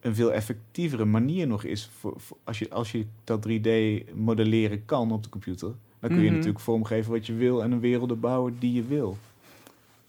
[0.00, 3.68] een veel effectievere manier nog is voor, voor- als, je, als je dat 3D
[4.14, 5.68] modelleren kan op de computer.
[6.00, 6.32] Dan kun je Mhm.
[6.34, 9.16] natuurlijk vormgeven wat je wil en een werelden bouwen die je wil.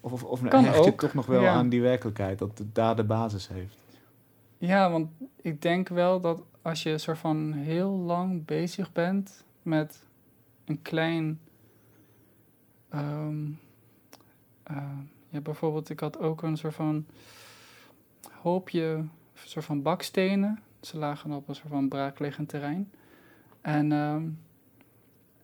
[0.01, 1.53] Of, of, of Kan hecht je toch nog wel ja.
[1.53, 3.77] aan die werkelijkheid, dat het daar de basis heeft.
[4.57, 5.09] Ja, want
[5.41, 10.03] ik denk wel dat als je soort van heel lang bezig bent met
[10.65, 11.39] een klein.
[12.89, 13.45] ehm,
[14.63, 14.97] eh,
[15.29, 17.05] ja, bijvoorbeeld, ik had ook een soort van
[18.41, 20.59] hoopje, soort van bakstenen.
[20.81, 22.91] Ze lagen op een soort van braakliggend terrein.
[23.61, 24.23] En ehm,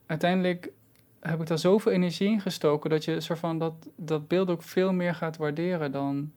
[0.06, 0.72] uiteindelijk
[1.20, 4.62] heb ik daar zoveel energie in gestoken dat je soort van dat, dat beeld ook
[4.62, 6.32] veel meer gaat waarderen dan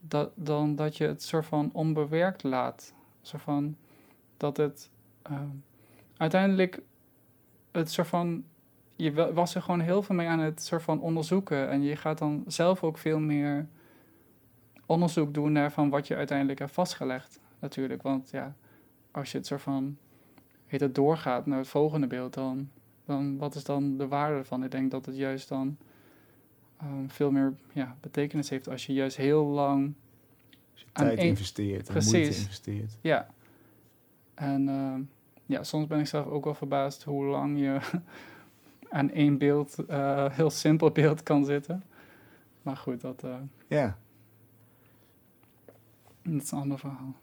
[0.00, 2.94] dat, dan dat je het soort van onbewerkt laat.
[3.22, 3.76] Soort van
[4.36, 4.90] dat het
[5.22, 5.48] ehm,
[6.16, 6.82] uiteindelijk
[7.70, 8.44] het soort van
[8.96, 11.96] je wa- was er gewoon heel veel mee aan het soort van onderzoeken en je
[11.96, 13.68] gaat dan zelf ook veel meer
[14.86, 18.54] onderzoek doen naar van wat je uiteindelijk hebt vastgelegd natuurlijk, want ja,
[19.10, 19.96] als je het soort van
[20.66, 22.68] heet het doorgaat naar het volgende beeld dan
[23.04, 24.64] dan wat is dan de waarde ervan?
[24.64, 25.76] Ik denk dat het juist dan
[26.76, 29.94] ehm, veel meer ja, betekenis heeft als je juist heel lang
[30.72, 32.98] Als je Aan tijd investeert en moeite investeert.
[33.00, 33.28] Ja.
[34.34, 35.02] En ehm,
[35.46, 37.78] ja, soms ben ik zelf ook wel verbaasd hoe lang je
[38.88, 41.82] aan één beeld, eh, heel simpel beeld kan zitten.
[42.62, 43.34] Maar goed, dat, eh,
[43.66, 43.98] Ja,
[46.24, 47.14] dat is een ander verhaal.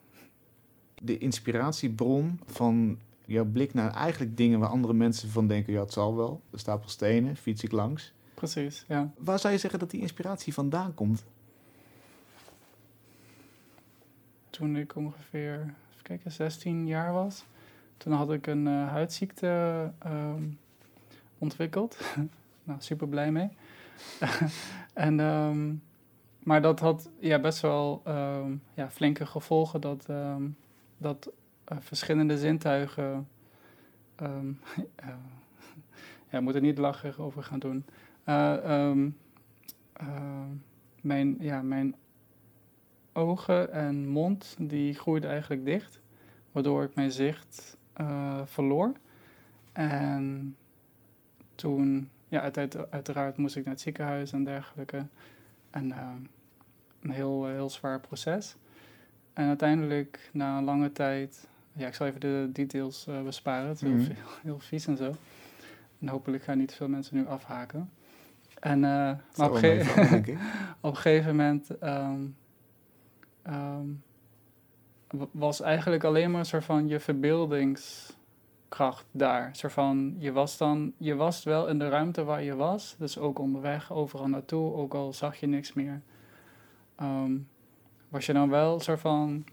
[1.01, 5.93] de inspiratiebron van jouw blik naar eigenlijk dingen waar andere mensen van denken, ja, het
[5.93, 6.41] zal wel.
[6.49, 8.13] De stapel stenen, fiets ik langs.
[8.33, 9.11] Precies, ja.
[9.17, 11.23] Waar zou je zeggen dat die inspiratie vandaan komt?
[14.49, 15.53] Toen ik ongeveer,
[15.91, 17.45] even kijken, 16 jaar was,
[17.97, 20.43] toen had ik een eh, huidziekte ehm,
[21.37, 21.97] ontwikkeld.
[22.63, 23.49] nou, super blij mee.
[24.93, 25.73] en, ehm,
[26.43, 30.43] maar dat had ja, best wel ehm, ja, flinke gevolgen dat, ehm,
[30.97, 31.31] dat
[31.63, 33.27] eh, verschillende zintuigen.
[34.15, 34.27] eh,
[36.29, 37.85] ja, we moeten er niet lachen over gaan doen.
[38.23, 39.09] Eh, ehm,
[41.01, 41.95] mijn, ja, mijn
[43.13, 45.99] ogen en mond die groeiden eigenlijk dicht,
[46.51, 48.91] waardoor ik mijn zicht eh, verloor.
[49.71, 50.55] En
[51.55, 55.05] toen, ja, uiteraard, uiteraard moest ik naar het ziekenhuis en dergelijke.
[55.71, 56.07] En eh,
[57.01, 58.55] een heel, eh, heel zwaar proces.
[59.33, 63.81] En uiteindelijk, na een lange tijd, ja, ik zal even de details eh, besparen, het
[63.81, 64.11] is heel, Mhm.
[64.41, 65.11] heel vies en zo.
[65.99, 67.89] En hopelijk gaan niet veel mensen nu afhaken.
[68.59, 69.55] En, maar op
[70.11, 70.29] ik.
[70.81, 72.21] op een gegeven moment ehm,
[75.09, 76.99] wa- was eigenlijk alleen maar een soort van je
[78.75, 79.49] verbeeldingskracht daar.
[79.51, 83.17] Soort van, je was dan, je was wel in de ruimte waar je was, dus
[83.17, 86.01] ook onderweg, overal naartoe, ook al zag je niks meer.
[86.95, 87.37] Ehm,
[88.09, 89.45] was je dan wel soort van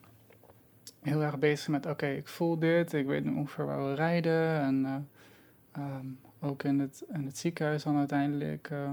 [1.01, 4.61] heel erg bezig met, oké, ik voel dit, ik weet nu ongeveer waar we rijden.
[4.61, 6.07] En eh, ehm,
[6.41, 8.91] ook in het, in het ziekenhuis dan uiteindelijk, eh,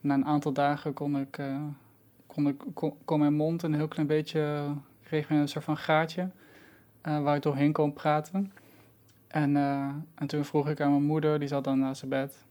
[0.00, 1.62] na een aantal dagen kon ik, eh,
[2.26, 2.62] kon, ik
[3.04, 6.30] kon, mijn mond een heel klein beetje, kreeg een soort van gaatje
[7.02, 8.52] waar ik doorheen kon praten.
[9.26, 12.44] En, eh, en toen vroeg ik aan mijn moeder, die zat dan naast zijn bed,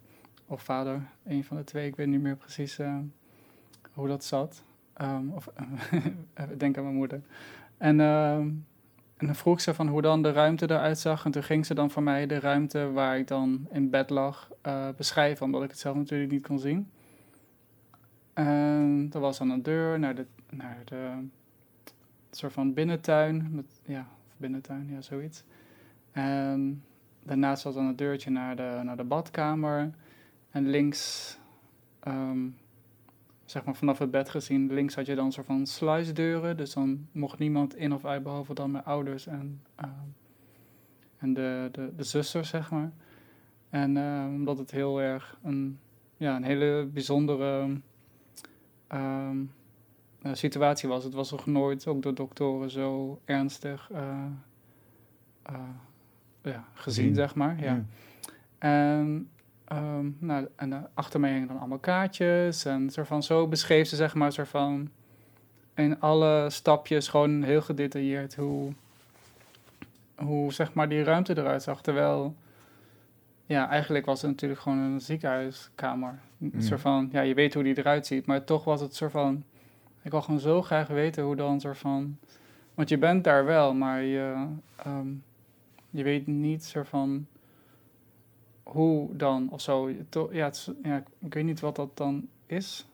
[0.46, 2.98] of vader, een van de twee, ik weet niet meer precies eh,
[3.94, 4.64] hoe dat zat.
[4.94, 5.50] Ehm, of
[6.52, 7.22] ik denk aan mijn moeder.
[7.78, 8.48] En, ehm,
[9.18, 11.26] en dan vroeg ze van hoe dan de ruimte eruit zag.
[11.26, 14.50] En toen ging ze dan voor mij de ruimte waar ik dan in bed lag
[14.62, 16.92] eh, beschrijven, omdat ik het zelf natuurlijk niet kon zien.
[18.34, 21.28] En er was dan een deur naar de, naar de
[22.32, 23.48] soort van binnentuin.
[23.52, 24.08] Met, ja,
[24.38, 25.44] binnentuin, ja, zoiets.
[26.14, 26.84] En
[27.24, 29.91] daarnaast was dan een deurtje naar de, naar de badkamer.
[30.49, 31.38] En links,
[31.99, 32.47] ehm,
[33.45, 36.57] zeg maar vanaf het bed gezien, links had je dan een soort van sluisdeuren.
[36.57, 39.89] Dus dan mocht niemand in of uit, behalve dan mijn ouders en, ehm,
[41.18, 42.91] en de, de, de zusters, zeg maar.
[43.70, 45.80] En omdat het heel erg een,
[46.18, 47.80] ja, een hele bijzondere
[48.88, 49.38] ehm,
[50.24, 51.03] eh, situatie was.
[51.03, 54.26] Het was nog nooit, ook door doktoren, zo ernstig eh,
[55.43, 55.70] eh,
[56.44, 57.16] ja, gezien, Gezien.
[57.16, 57.60] zeg maar.
[57.60, 57.84] Ja.
[58.58, 59.30] En,
[59.66, 62.66] ehm, nou, en eh, achter mij hingen dan allemaal kaartjes.
[62.66, 64.89] En soort van zo beschreef ze, zeg maar, soort van
[65.76, 68.72] in alle stapjes gewoon heel gedetailleerd hoe,
[70.16, 71.82] hoe zeg maar, die ruimte eruit zag.
[71.82, 72.36] Terwijl,
[73.46, 76.20] ja, eigenlijk was het natuurlijk gewoon een ziekenhuiskamer.
[76.41, 76.62] Een Mm.
[76.62, 79.44] soort van, ja, je weet hoe die eruit ziet, maar toch was het soort van,
[80.02, 82.18] ik wil gewoon zo graag weten hoe dan soort van,
[82.74, 85.08] want je bent daar wel, maar je, ehm,
[85.94, 87.28] je weet niet soort van
[88.64, 89.89] hoe dan of zo.
[90.32, 92.88] Ja, het ja, ik weet niet wat dat dan is.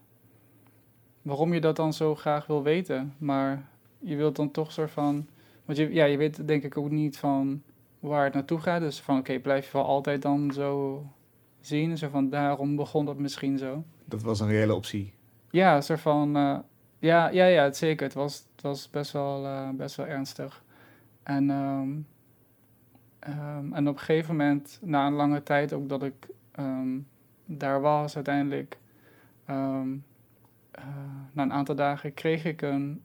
[1.21, 3.69] Waarom je dat dan zo graag wil weten, maar
[3.99, 5.27] je wilt dan toch soort van,
[5.65, 7.61] want je, ja, je weet denk ik ook niet van
[7.99, 8.81] waar het naartoe gaat.
[8.81, 11.03] Dus van, oké, blijf je wel altijd dan zo
[11.61, 11.97] zien?
[11.97, 13.83] Zo van, daarom begon dat misschien zo.
[14.05, 15.13] Dat was een reële optie.
[15.51, 16.35] Ja, soort van.
[16.35, 16.57] eh,
[16.99, 18.05] ja, ja, ja, het zeker.
[18.05, 20.63] Het was, het was best, wel, eh, best wel ernstig.
[21.23, 21.89] En, ehm,
[23.19, 26.97] ehm, en op een gegeven moment, na een lange tijd ook dat ik ehm,
[27.45, 28.77] daar was, uiteindelijk,
[29.45, 29.89] ehm,
[30.71, 30.83] eh,
[31.31, 33.01] na een aantal dagen, kreeg ik een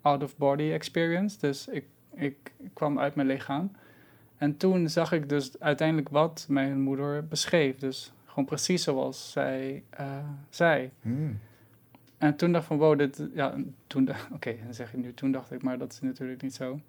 [0.00, 1.38] out-of-body experience.
[1.38, 1.84] Dus ik,
[2.14, 3.70] ik kwam uit mijn lichaam.
[4.36, 7.78] En toen zag ik dus uiteindelijk wat mijn moeder beschreef.
[7.78, 10.18] Dus gewoon precies zoals zij eh,
[10.50, 10.90] zei.
[11.02, 11.38] Hmm.
[12.18, 13.28] En toen dacht ik van, wow, dit...
[13.34, 13.54] Ja,
[13.86, 14.08] toen...
[14.34, 16.80] Oké, dan zeg ik nu, toen dacht ik, maar dat is natuurlijk niet zo.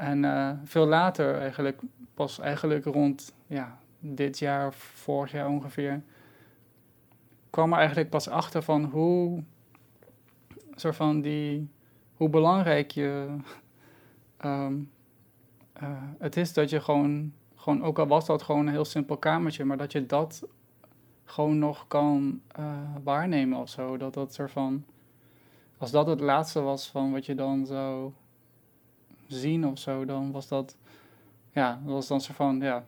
[0.00, 1.80] En eh, veel later eigenlijk,
[2.14, 6.02] pas eigenlijk rond ja, dit jaar vorig jaar ongeveer...
[7.50, 9.42] kwam er eigenlijk pas achter van hoe...
[10.74, 11.70] soort van die...
[12.14, 13.36] hoe belangrijk je...
[14.36, 14.74] ehm,
[15.72, 15.88] eh,
[16.18, 17.82] het is dat je gewoon, gewoon...
[17.82, 20.48] Ook al was dat gewoon een heel simpel kamertje, maar dat je dat
[21.24, 23.96] gewoon nog kan eh, waarnemen of zo.
[23.96, 24.84] Dat dat soort van.
[25.78, 28.12] als dat het laatste was van wat je dan zou
[29.32, 30.76] zien of zo, dan was dat,
[31.50, 32.84] ja, was dan zo van, ja,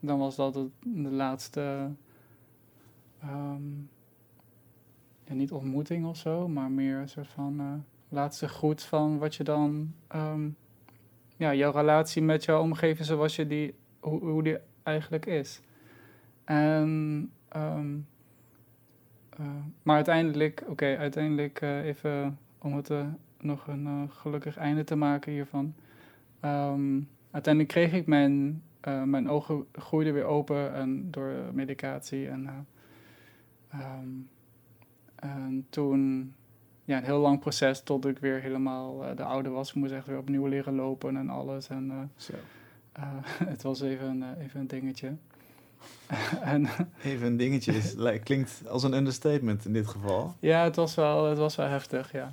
[0.00, 1.90] dan was dat het, de laatste,
[3.20, 3.62] ehm,
[5.24, 7.74] ja, niet ontmoeting of zo, maar meer een soort van eh,
[8.08, 10.48] laatste groet van wat je dan, ehm,
[11.36, 15.60] ja, jouw relatie met jouw omgeving zoals je die, hoe, hoe die eigenlijk is.
[16.44, 17.98] En, ehm,
[19.30, 19.46] eh,
[19.82, 23.06] maar uiteindelijk, oké, uiteindelijk eh, even om het eh,
[23.42, 25.74] nog een eh, gelukkig einde te maken hiervan.
[26.40, 32.28] Ehm, uiteindelijk kreeg ik mijn, eh, mijn ogen groeiden weer open en door medicatie.
[32.28, 32.54] En, eh,
[33.80, 34.08] ehm,
[35.14, 36.34] en toen,
[36.84, 39.68] ja, een heel lang proces tot ik weer helemaal de oude was.
[39.68, 41.68] Ik moest echt weer opnieuw leren lopen en alles.
[41.68, 42.32] En Zo.
[43.44, 45.12] het was even, een, even een dingetje.
[46.42, 46.66] en
[47.04, 47.72] Even een dingetje.
[47.76, 50.34] is- li- klinkt als een understatement in dit geval.
[50.40, 52.32] ja, het was, wel, het was wel heftig, ja.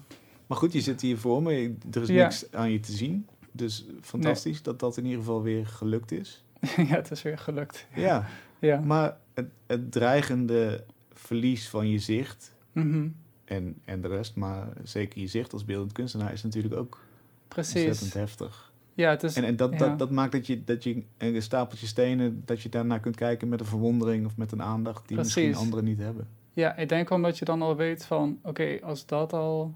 [0.50, 1.76] Maar goed, je zit hier voor me.
[1.92, 2.24] Er is Ja.
[2.24, 3.28] niks aan je te zien.
[3.52, 6.44] Dus fantastisch dat dat in ieder geval weer gelukt is.
[6.78, 7.88] ja, het is weer gelukt.
[7.96, 8.28] Ja,
[8.60, 8.80] Ja.
[8.80, 10.84] maar het, het dreigende
[11.14, 13.08] verlies van je zicht Mhm.
[13.46, 17.00] en, en de rest, maar zeker je zicht als beeldend kunstenaar is natuurlijk ook
[17.48, 17.74] Precies.
[17.86, 18.72] ontzettend heftig.
[18.94, 19.36] Ja, het is...
[19.36, 19.78] En, en dat, ja.
[19.78, 23.48] dat, dat maakt dat je, dat je een stapeltje stenen, dat je daarnaar kunt kijken
[23.50, 26.28] met een verwondering of met een aandacht die misschien anderen niet hebben.
[26.54, 29.74] Ja, ik denk omdat je dan al weet van, oké, als dat al,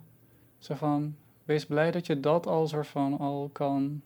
[0.64, 4.02] zo van, wees blij dat je dat al soort van al kan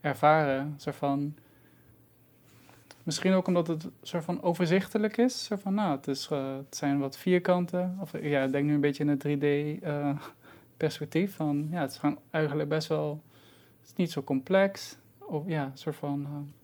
[0.00, 0.74] ervaren.
[0.78, 1.34] Zo van,
[3.02, 5.44] misschien ook omdat het soort van overzichtelijk is.
[5.44, 7.96] Zo van, nou, het, is, eh, het zijn wat vierkanten.
[8.00, 10.16] Of ja, ik denk nu een beetje in het 3D eh,
[10.76, 13.22] perspectief van, ja, het is gewoon eigenlijk best wel,
[13.80, 14.96] het is niet zo complex.
[15.18, 16.24] Of ja, soort van...
[16.24, 16.58] eh,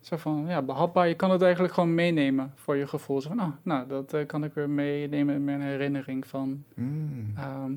[0.00, 1.08] zo van, ja, behapbaar.
[1.08, 3.20] Je kan het eigenlijk gewoon meenemen voor je gevoel.
[3.20, 6.64] Zo van, ah, nou, dat eh, kan ik weer meenemen in mijn herinnering van...
[6.74, 7.32] Mm.
[7.36, 7.72] ehm,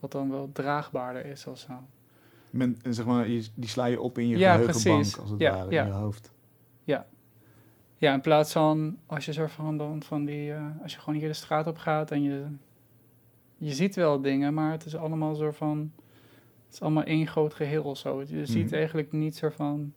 [0.00, 1.72] wat dan wel draagbaarder is of zo.
[2.50, 3.24] Men, en zeg maar,
[3.54, 5.18] die sla je op in je Ja, geheugenbank, precies.
[5.18, 5.82] als het Ja, ware, ja.
[5.82, 6.32] in je hoofd.
[7.96, 10.52] Ja, in plaats van als je soort van dan van die...
[10.52, 12.44] eh, als je gewoon hier de straat op gaat en je...
[13.56, 15.92] Je ziet wel dingen, maar het is allemaal zo van...
[16.64, 18.22] Het is allemaal één groot geheel of zo.
[18.26, 18.74] Je ziet Mhm.
[18.74, 19.92] eigenlijk niet zo van...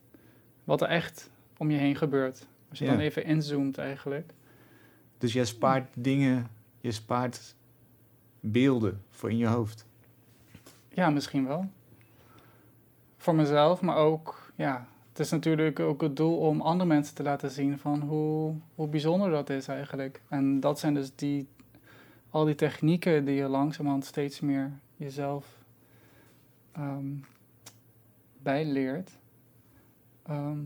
[0.64, 2.48] Wat er echt om je heen gebeurt.
[2.70, 2.92] Als je Ja.
[2.92, 4.34] dan even inzoomt eigenlijk.
[5.18, 6.48] Dus jij spaart dingen,
[6.82, 7.56] je spaart
[8.40, 9.86] beelden voor in je hoofd.
[10.94, 11.70] Ja, misschien wel.
[13.18, 17.24] Voor mezelf, maar ook, ja, het is natuurlijk ook het doel om andere mensen te
[17.24, 20.22] laten zien van hoe, hoe bijzonder dat is eigenlijk.
[20.28, 21.48] En dat zijn dus die,
[22.30, 25.58] al die technieken die je langzamerhand steeds meer jezelf
[26.72, 27.06] ehm,
[28.42, 29.12] bijleert.
[30.24, 30.60] Ehm,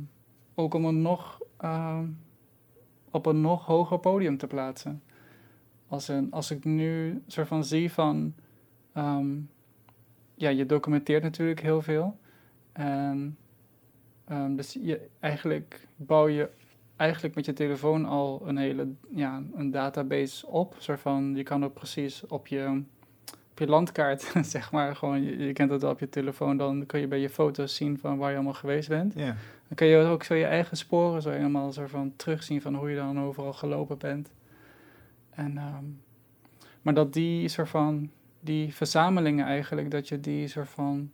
[0.55, 2.05] ook om een nog, ehm,
[3.11, 5.03] op een nog hoger podium te plaatsen.
[5.87, 8.33] Als, een, als ik nu soort van zie van
[10.37, 12.17] ja, je documenteert natuurlijk heel veel.
[12.71, 13.37] En
[14.25, 16.49] ehm, dus je, eigenlijk bouw je
[16.95, 20.75] eigenlijk met je telefoon al een hele ja, een database op.
[20.77, 22.83] Soort van, je kan ook precies op je,
[23.51, 26.85] op je landkaart, zeg maar, gewoon, je, je kent het wel op je telefoon, dan
[26.85, 29.15] kun je bij je foto's zien van waar je allemaal geweest bent.
[29.67, 32.89] Dan kun je ook zo je eigen sporen zo helemaal soort van terugzien van hoe
[32.89, 34.31] je dan overal gelopen bent.
[35.29, 35.85] En, ehm,
[36.81, 41.09] maar dat die soort van, die verzamelingen eigenlijk, dat je die soort van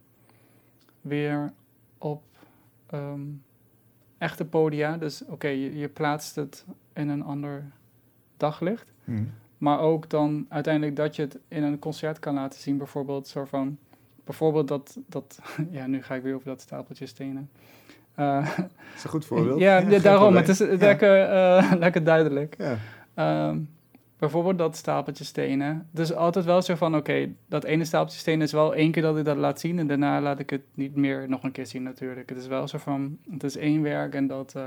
[1.01, 1.53] weer
[1.97, 2.23] op
[2.89, 3.21] ehm,
[4.17, 7.63] echte podia, dus oké, je, je plaatst het in een ander
[8.37, 8.91] daglicht.
[9.03, 9.23] Hm.
[9.57, 12.77] Maar ook dan uiteindelijk dat je het in een concert kan laten zien.
[12.77, 13.77] Bijvoorbeeld soort van.
[14.23, 14.97] Bijvoorbeeld dat.
[15.07, 15.39] dat
[15.71, 17.49] ja, nu ga ik weer over dat stapeltje stenen.
[18.15, 19.59] Eh, Dat is een goed voorbeeld.
[19.67, 20.35] ja, geen daarom.
[20.35, 20.65] Het is Ja.
[20.75, 22.55] lekker, eh, lekker duidelijk.
[22.57, 22.77] Ja.
[23.13, 23.59] Ehm,
[24.23, 25.87] bijvoorbeeld dat stapeltje stenen.
[25.91, 29.17] Dus altijd wel zo van, oké, dat ene stapeltje stenen is wel één keer dat
[29.17, 29.79] ik dat laat zien.
[29.79, 32.29] En daarna laat ik het niet meer nog een keer zien natuurlijk.
[32.29, 34.53] Het is wel zo van, het is één werk en dat...
[34.55, 34.61] eh,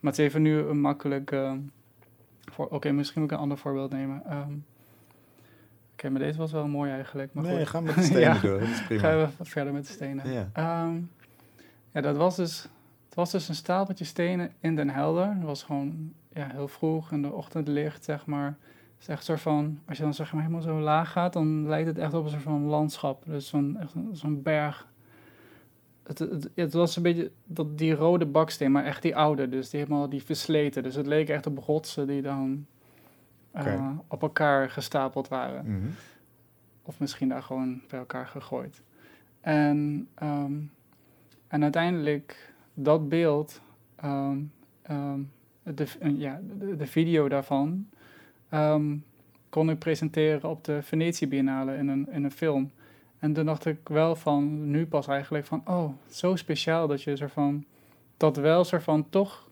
[0.00, 1.30] maar het is even nu een makkelijk...
[1.30, 1.52] eh,
[2.52, 4.22] voor, oké, misschien moet ik een ander voorbeeld nemen.
[4.26, 4.52] Ehm,
[5.92, 7.34] oké, maar deze was wel mooi eigenlijk.
[7.34, 7.68] Maar nee, goed.
[7.68, 8.38] ga met de stenen Ja.
[8.40, 8.58] door.
[8.58, 9.00] Dat is prima.
[9.00, 10.32] Gaan we verder met de stenen.
[10.32, 10.48] Ja.
[10.52, 10.96] Ehm,
[11.92, 12.62] ja, dat was dus,
[13.06, 15.28] het was dus een stapeltje stenen in Den Helder.
[15.28, 18.56] Het was gewoon ja, heel vroeg in de ochtendlicht, zeg maar.
[19.04, 21.32] Het is echt een soort van, als je dan zeg maar helemaal zo laag gaat,
[21.32, 23.22] dan lijkt het echt op een soort van landschap.
[23.26, 23.78] Dus zo'n
[24.12, 24.88] zo'n berg.
[26.02, 29.70] Het, het, het was een beetje dat, die rode baksteen, maar echt die oude, dus
[29.70, 30.82] die helemaal die versleten.
[30.82, 32.66] Dus het leek echt op rotsen die dan
[33.50, 35.64] eh, op elkaar gestapeld waren.
[35.70, 35.90] Mhm.
[36.82, 38.82] Of misschien daar gewoon bij elkaar gegooid.
[39.40, 40.52] En, ehm,
[41.48, 43.60] en uiteindelijk dat beeld,
[43.96, 44.38] ehm,
[44.82, 45.20] ehm,
[45.62, 45.86] de,
[46.16, 47.88] ja, de, de video daarvan,
[48.54, 48.96] ehm,
[49.48, 52.70] kon ik presenteren op de Venetië Biennale in een, in een film.
[53.18, 57.16] En toen dacht ik wel van, nu pas eigenlijk van, oh, zo speciaal dat je
[57.16, 57.64] soort van,
[58.16, 59.50] dat wel soort van toch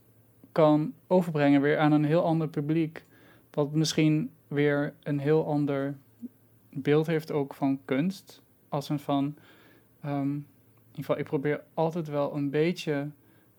[0.53, 3.05] kan overbrengen weer aan een heel ander publiek.
[3.50, 5.96] Wat misschien weer een heel ander
[6.70, 8.42] beeld heeft ook van kunst.
[8.68, 9.34] Als een van,
[10.00, 10.44] ehm, in
[10.88, 13.11] ieder geval, ik probeer altijd wel een beetje,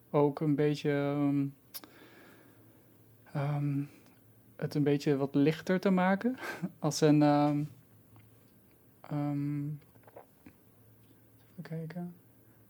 [0.09, 1.15] ook een beetje,
[3.33, 3.83] ehm,
[4.63, 6.37] het een beetje wat lichter te maken.
[6.79, 7.21] Als een,
[9.11, 9.79] um,
[11.51, 12.13] even kijken,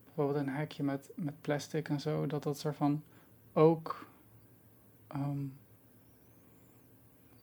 [0.06, 3.04] bijvoorbeeld een hekje met, met plastic en zo, dat dat soort van
[3.54, 4.08] ook
[5.16, 5.54] um,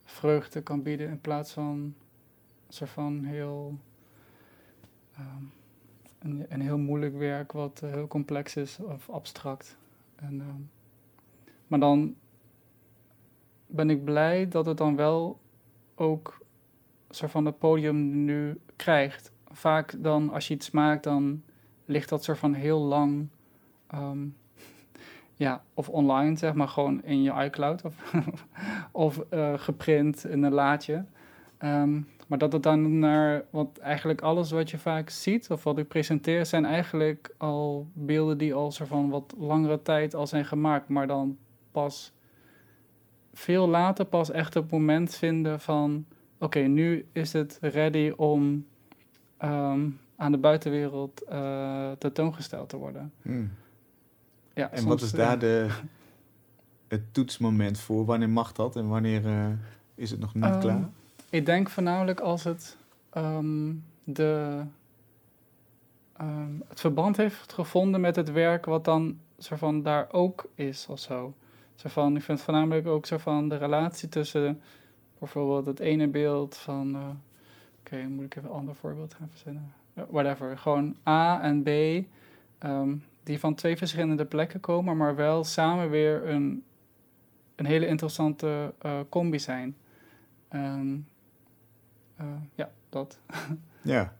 [0.03, 1.95] vreugde kan bieden in plaats van een
[2.73, 3.77] soort van heel
[5.19, 5.51] um,
[6.19, 9.77] een, een, heel moeilijk werk wat heel complex is of abstract.
[10.15, 10.69] En,
[11.67, 12.15] maar dan
[13.71, 15.39] ben ik blij dat het dan wel
[15.95, 16.45] ook
[17.09, 19.31] soort van het podium nu krijgt.
[19.51, 21.43] Vaak dan als je iets maakt, dan
[21.85, 23.27] ligt dat soort van heel lang
[23.93, 24.35] um,
[25.35, 28.13] ja, of online, zeg maar, gewoon in je iCloud of,
[28.91, 31.05] of uh, geprint in een laadje.
[31.59, 35.77] Um, maar dat het dan naar, want eigenlijk alles wat je vaak ziet of wat
[35.77, 40.45] ik presenteer, zijn eigenlijk al beelden die al soort van wat langere tijd al zijn
[40.45, 41.37] gemaakt, maar dan
[41.71, 42.13] pas
[43.33, 46.05] veel later pas echt het moment vinden van,
[46.35, 48.65] oké, okay, nu is het ready om
[49.43, 53.13] um, aan de buitenwereld uh, tentoongesteld te worden.
[53.21, 53.51] Hmm.
[54.53, 55.67] Ja, en soms, wat is daar de,
[56.87, 58.05] het toetsmoment voor?
[58.05, 59.45] Wanneer mag dat en wanneer uh,
[59.95, 60.89] is het nog niet um, klaar?
[61.29, 62.77] Ik denk voornamelijk als het
[63.17, 64.61] um, de,
[66.21, 70.87] um, het verband heeft gevonden met het werk wat dan soort van daar ook is
[70.89, 71.33] of zo.
[71.75, 74.61] Zo van, ik vind voornamelijk ook zo van de relatie tussen
[75.19, 77.09] bijvoorbeeld het ene beeld van, uh,
[77.79, 79.73] oké, moet ik even een ander voorbeeld gaan verzinnen.
[79.95, 81.67] Uh, whatever, gewoon A en B,
[82.65, 86.63] um, die van twee verschillende plekken komen, maar wel samen weer een,
[87.55, 89.75] een hele interessante uh, combi zijn.
[90.53, 91.07] Um,
[92.55, 93.19] ja, dat.
[93.81, 94.15] ja,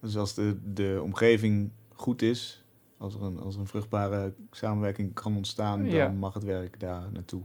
[0.00, 2.59] dus als de, de omgeving goed is,
[3.00, 6.08] als er, een, als er een vruchtbare samenwerking kan ontstaan, dan ja.
[6.08, 7.42] mag het werk daar naartoe.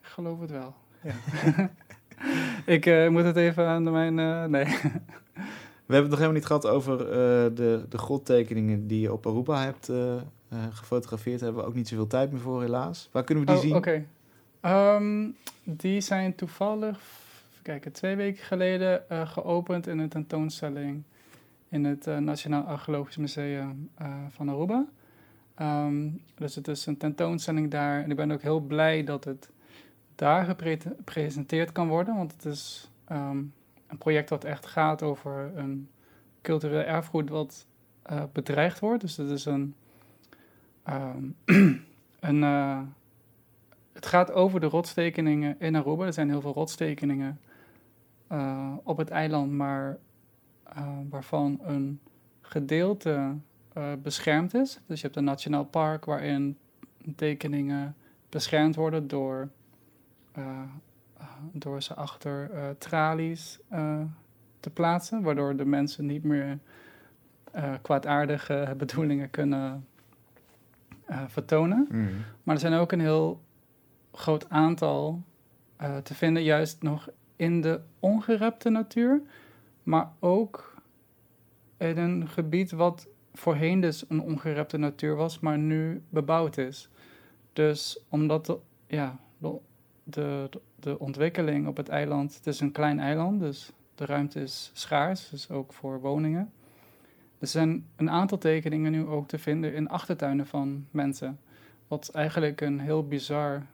[0.00, 0.74] Ik geloof het wel.
[1.02, 1.14] Ja.
[2.74, 4.18] ik uh, moet het even aan mijn.
[4.18, 4.64] Uh, nee.
[5.86, 9.26] We hebben het nog helemaal niet gehad over uh, de, de godtekeningen die je op
[9.26, 9.92] Aruba hebt
[10.70, 11.38] gefotografeerd.
[11.38, 13.08] Daar hebben we ook niet zoveel tijd meer voor, helaas.
[13.12, 13.76] Waar kunnen we die oh, zien?
[13.76, 14.06] Oké.
[14.60, 14.96] Okay.
[14.96, 16.98] Um, die zijn toevallig,
[17.62, 21.02] kijken, twee weken geleden geopend in een tentoonstelling
[21.68, 24.86] in het uh, Nationaal Archeologisch Museum uh, van Aruba.
[25.60, 28.02] Um, dus het is een tentoonstelling daar.
[28.02, 29.50] En ik ben ook heel blij dat het
[30.14, 32.16] daar gepresenteerd kan worden.
[32.16, 33.52] Want het is um,
[33.86, 35.88] een project dat echt gaat over een
[36.42, 37.66] cultureel erfgoed wat
[38.10, 39.00] uh, bedreigd wordt.
[39.00, 39.74] Dus het is een.
[40.88, 41.36] Um,
[42.20, 42.42] een
[43.92, 46.04] het gaat over de rotstekeningen in Aruba.
[46.04, 47.40] Er zijn heel veel rotstekeningen
[48.82, 49.98] op het eiland, maar
[50.76, 52.00] uh, waarvan een
[52.40, 53.34] gedeelte
[53.76, 54.80] uh, beschermd is.
[54.86, 56.58] Dus je hebt een nationaal park waarin
[57.16, 57.96] tekeningen
[58.28, 59.48] beschermd worden door,
[60.38, 60.62] uh,
[61.52, 63.58] door ze achter tralies
[64.60, 66.58] te plaatsen, waardoor de mensen niet meer
[67.82, 69.86] kwaadaardige bedoelingen kunnen
[71.26, 71.86] vertonen.
[71.90, 72.08] Mm.
[72.42, 73.40] Maar er zijn ook een heel
[74.12, 75.22] groot aantal
[76.02, 79.22] te vinden, juist nog in de ongerepte natuur
[79.86, 80.74] maar ook
[81.76, 86.88] in een gebied wat voorheen dus een ongerepte natuur was, maar nu bebouwd is.
[87.52, 89.58] Dus omdat de, ja, de,
[90.04, 90.48] de,
[90.80, 95.28] de ontwikkeling op het eiland, het is een klein eiland, dus de ruimte is schaars,
[95.28, 96.52] dus ook voor woningen.
[97.38, 101.38] Er zijn een aantal tekeningen nu ook te vinden in achtertuinen van mensen.
[101.88, 103.66] Wat eigenlijk een heel bizar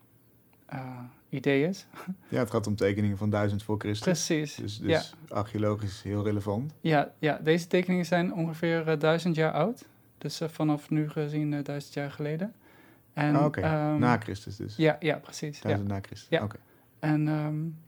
[0.72, 0.98] uh,
[1.28, 1.86] idee is.
[2.28, 4.02] Ja, het gaat om tekeningen van 1000 voor Christus.
[4.02, 4.54] Precies.
[4.54, 5.34] Dus, dus ja.
[5.34, 6.72] archeologisch heel relevant.
[6.80, 9.84] Ja, ja, deze tekeningen zijn ongeveer uh, 1000 jaar oud.
[10.18, 12.54] Dus uh, vanaf nu gezien uh, 1000 jaar geleden.
[13.12, 13.92] En, ah, Oké, okay.
[13.92, 14.76] um, na Christus dus.
[14.76, 15.60] Ja, ja precies.
[15.60, 15.94] 1000 ja.
[15.94, 16.42] na Christus, ja.
[16.42, 16.60] Okay.
[16.98, 17.78] En um,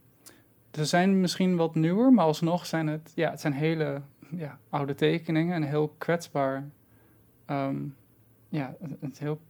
[0.71, 4.95] er zijn misschien wat nieuwer, maar alsnog zijn het, ja, het zijn hele ja, oude
[4.95, 6.69] tekeningen en heel kwetsbaar.
[7.51, 7.97] Um,
[8.49, 9.41] ja, het heel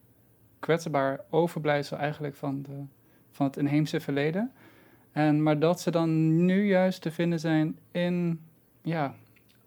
[0.59, 2.85] kwetsbaar overblijfsel eigenlijk van de
[3.35, 4.53] van het inheemse verleden.
[5.13, 8.41] En, maar dat ze dan nu juist te vinden zijn in,
[8.83, 9.15] ja,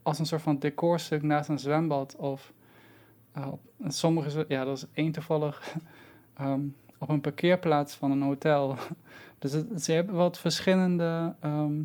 [0.02, 2.16] als een soort van decorstuk naast een zwembad.
[2.16, 2.54] Of
[3.38, 3.48] uh,
[3.88, 5.76] sommige, ja, dat is één toevallig
[6.42, 8.76] um, op een parkeerplaats van een hotel.
[9.40, 11.82] Dus het, ze hebben wat verschillende ehm,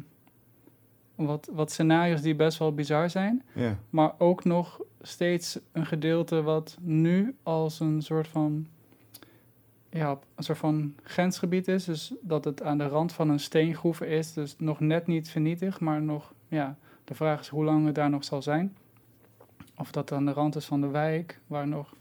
[1.15, 3.43] wat, wat scenario's die best wel bizar zijn.
[3.91, 8.67] Maar ook nog steeds een gedeelte wat nu als een soort van
[9.93, 11.85] ja, een soort van grensgebied is.
[11.85, 14.33] Dus dat het aan de rand van een steengroef is.
[14.33, 18.11] Dus nog net niet vernietigd, maar nog, ja, de vraag is hoe lang het daar
[18.11, 18.77] nog zal zijn.
[19.77, 21.95] Of dat aan de rand is van de wijk, waar nog,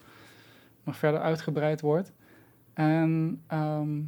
[0.83, 2.11] nog verder uitgebreid wordt.
[2.73, 4.01] En, ehm,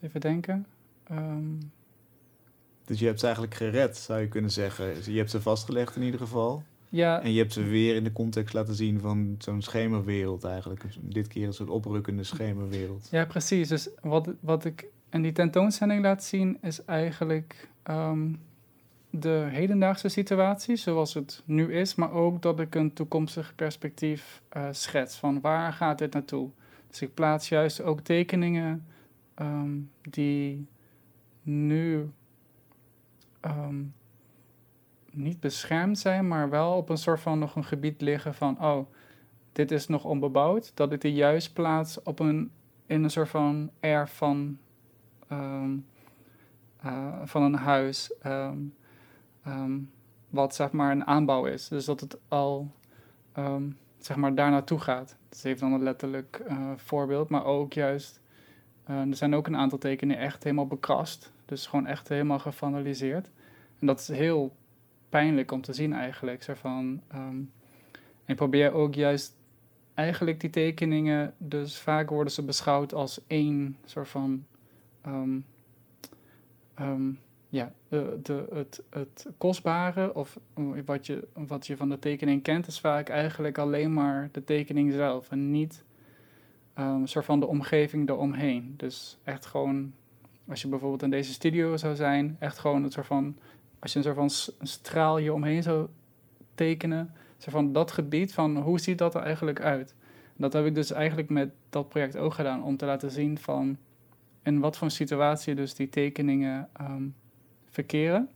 [0.00, 0.66] even denken.
[1.04, 1.54] Ehm,
[2.84, 5.12] Dus je hebt ze eigenlijk gered, zou je kunnen zeggen.
[5.12, 6.62] Je hebt ze vastgelegd in ieder geval.
[6.88, 10.84] Ja, En je hebt ze weer in de context laten zien van zo'n schemerwereld eigenlijk.
[11.00, 13.08] Dit keer een soort oprukkende schemerwereld.
[13.10, 13.68] Ja, precies.
[13.68, 18.32] Dus wat, wat ik in die tentoonstelling laat zien is eigenlijk ehm,
[19.10, 24.68] de hedendaagse situatie zoals het nu is, maar ook dat ik een toekomstig perspectief eh,
[24.70, 26.50] schets van waar gaat dit naartoe.
[26.88, 28.86] Dus ik plaats juist ook tekeningen
[29.34, 29.70] ehm,
[30.02, 30.66] die
[31.42, 32.10] nu
[33.40, 33.76] ehm,
[35.18, 38.86] niet beschermd zijn, maar wel op een soort van nog een gebied liggen van, oh,
[39.52, 42.50] dit is nog onbebouwd, dat ik die juist plaats op een,
[42.86, 44.58] in een soort van air van,
[45.28, 45.76] ehm,
[46.80, 48.58] eh, van een huis, ehm,
[49.42, 49.78] ehm,
[50.30, 51.68] wat zeg maar een aanbouw is.
[51.68, 52.70] Dus dat het al
[53.98, 55.16] zeg maar daar naartoe gaat.
[55.28, 58.20] Dat even dan een letterlijk eh, voorbeeld, maar ook juist,
[58.84, 63.30] eh, er zijn ook een aantal tekeningen echt helemaal bekrast, dus gewoon echt helemaal gevandaliseerd.
[63.78, 64.56] En dat is heel
[65.08, 66.42] pijnlijk om te zien eigenlijk.
[66.42, 67.36] Zo van, ehm,
[68.24, 69.36] en ik probeer ook juist
[69.94, 74.44] eigenlijk die tekeningen, dus vaak worden ze beschouwd als één soort van,
[75.00, 75.38] ehm,
[76.74, 77.10] ehm,
[77.48, 80.38] ja, de, het, het kostbare of
[80.84, 84.92] wat je, wat je van de tekening kent, is vaak eigenlijk alleen maar de tekening
[84.92, 85.84] zelf en niet
[86.74, 88.74] ehm, een soort van de omgeving eromheen.
[88.76, 89.92] Dus echt gewoon,
[90.48, 93.36] als je bijvoorbeeld in deze studio zou zijn, echt gewoon een soort van,
[93.78, 95.88] als je een soort van straal hier omheen zou
[96.54, 99.94] tekenen, zo van dat gebied van hoe ziet dat er eigenlijk uit?
[100.36, 103.76] Dat heb ik dus eigenlijk met dat project ook gedaan om te laten zien van
[104.42, 107.08] in wat voor situatie dus die tekeningen ehm,
[107.70, 108.28] verkeren.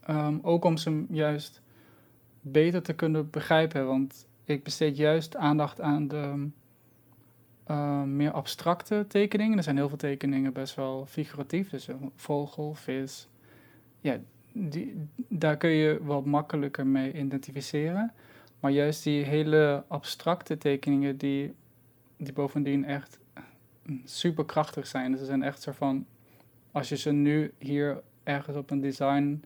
[0.00, 1.62] Ehm, ook om ze juist
[2.40, 6.48] beter te kunnen begrijpen, want ik besteed juist aandacht aan de
[7.64, 9.56] ehm, meer abstracte tekeningen.
[9.56, 13.28] Er zijn heel veel tekeningen best wel figuratief, dus vogel, vis.
[14.04, 14.18] Ja,
[14.52, 18.12] die, daar kun je wat makkelijker mee identificeren.
[18.60, 21.54] Maar juist die hele abstracte tekeningen, die,
[22.16, 23.18] die bovendien echt
[24.04, 25.10] super krachtig zijn.
[25.10, 26.06] Dus ze zijn echt zo van,
[26.72, 29.44] als je ze nu hier ergens op een design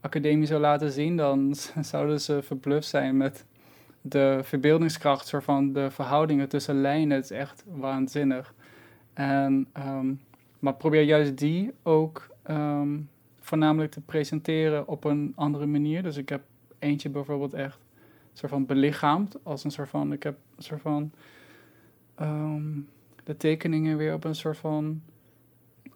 [0.00, 3.46] academie zou laten zien, dan zouden ze verbluft zijn met
[4.00, 7.16] de verbeeldingskracht, soort van de verhoudingen tussen lijnen.
[7.16, 8.54] Het is echt waanzinnig.
[9.12, 10.14] En, ehm,
[10.58, 12.98] maar probeer juist die ook ehm,
[13.44, 16.02] voornamelijk te presenteren op een andere manier.
[16.02, 16.42] Dus ik heb
[16.78, 17.78] eentje bijvoorbeeld echt
[18.32, 21.12] soort van belichaamd als een soort van, ik heb een soort van
[22.14, 22.80] ehm,
[23.24, 25.02] de tekeningen weer op een soort van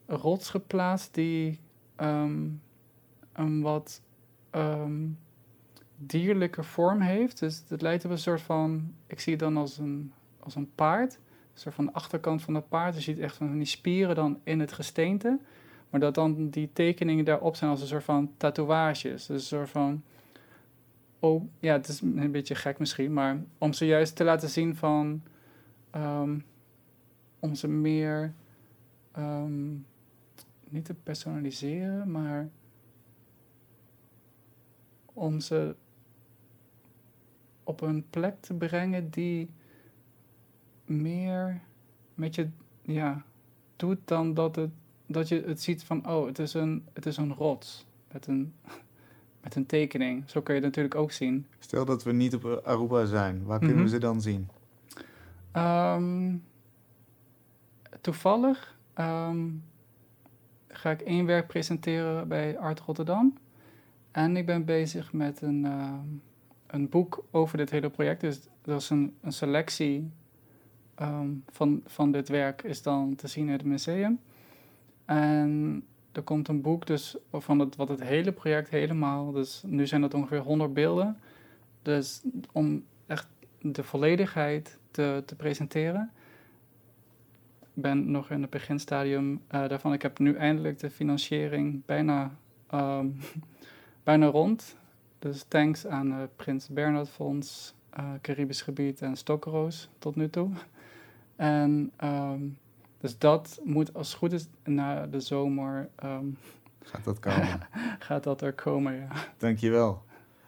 [0.07, 1.61] rots geplaatst die
[1.97, 2.47] ehm,
[3.33, 4.03] een wat
[4.51, 5.07] ehm,
[5.97, 7.39] dierlijke vorm heeft.
[7.39, 10.71] Dus het lijkt op een soort van, ik zie het dan als een, als een
[10.75, 11.15] paard.
[11.15, 12.95] Een soort van de achterkant van dat paard.
[12.95, 15.39] Je ziet echt van die spieren dan in het gesteente.
[15.91, 19.27] Maar dat dan die tekeningen daarop zijn als een soort van tatoeages.
[19.27, 20.03] Dus een soort van.
[21.21, 24.77] Oh, ja, het is een beetje gek misschien, maar om ze juist te laten zien
[24.77, 25.23] van.
[25.91, 26.39] ehm,
[27.39, 28.35] om ze meer.
[29.13, 29.73] ehm,
[30.69, 32.49] niet te personaliseren, maar.
[35.19, 35.77] om ze
[37.65, 39.51] op een plek te brengen die
[40.85, 41.61] meer
[42.15, 42.49] met je
[42.83, 43.25] ja,
[43.77, 44.71] doet dan dat het
[45.09, 48.55] dat je het ziet van, oh, het is een, het is een rots met een,
[49.43, 50.23] met een tekening.
[50.31, 51.47] Zo kun je het natuurlijk ook zien.
[51.59, 53.91] Stel dat we niet op Aruba zijn, waar kunnen we Mhm.
[53.93, 54.49] ze dan zien?
[55.53, 56.37] Ehm,
[58.01, 59.47] toevallig ehm,
[60.69, 63.35] ga ik één werk presenteren bij Art Rotterdam.
[64.11, 66.07] En ik ben bezig met een, ehm,
[66.67, 68.21] een boek over dit hele project.
[68.21, 70.11] Dus dat is een, een selectie
[71.51, 74.21] van, van dit werk is dan te zien in het museum.
[75.09, 75.83] En
[76.13, 79.33] er komt een boek dus van het, wat het hele project helemaal...
[79.33, 81.17] Dus nu zijn dat ongeveer 100 beelden.
[81.83, 83.29] Dus om echt
[83.61, 86.11] de volledigheid te, te presenteren.
[87.75, 89.93] Ben nog in het beginstadium eh, daarvan.
[89.93, 92.37] Ik heb nu eindelijk de financiering bijna,
[92.67, 93.07] ehm,
[94.05, 94.77] bijna rond.
[95.19, 100.51] Dus thanks aan het Prins Bernhard Fonds, eh, Caribisch Gebied en Stokroos tot nu toe.
[101.37, 102.41] En ehm,
[102.99, 106.27] dus dat moet als het goed is na de zomer ehm,
[106.91, 107.61] Gaat dat komen?
[107.99, 108.95] gaat dat er komen.
[108.95, 109.09] Ja.
[109.39, 110.03] Dankjewel.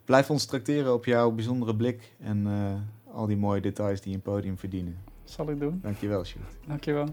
[0.05, 4.23] Blijf ons tracteren op jouw bijzondere blik en eh, al die mooie details die een
[4.23, 4.99] podium verdienen.
[5.25, 5.79] Zal ik doen.
[5.83, 6.57] Dankjewel, Sjoerd.
[6.67, 7.07] Dankjewel.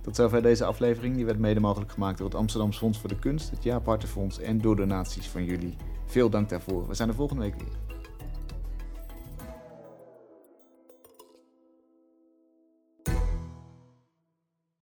[0.00, 1.16] Tot zover deze aflevering.
[1.16, 4.60] Die werd mede mogelijk gemaakt door het Amsterdamse Fonds voor de Kunst, het Jaaphartenfonds en
[4.60, 5.76] door donaties van jullie.
[6.06, 6.88] Veel dank daarvoor.
[6.88, 7.91] We zijn er volgende week weer.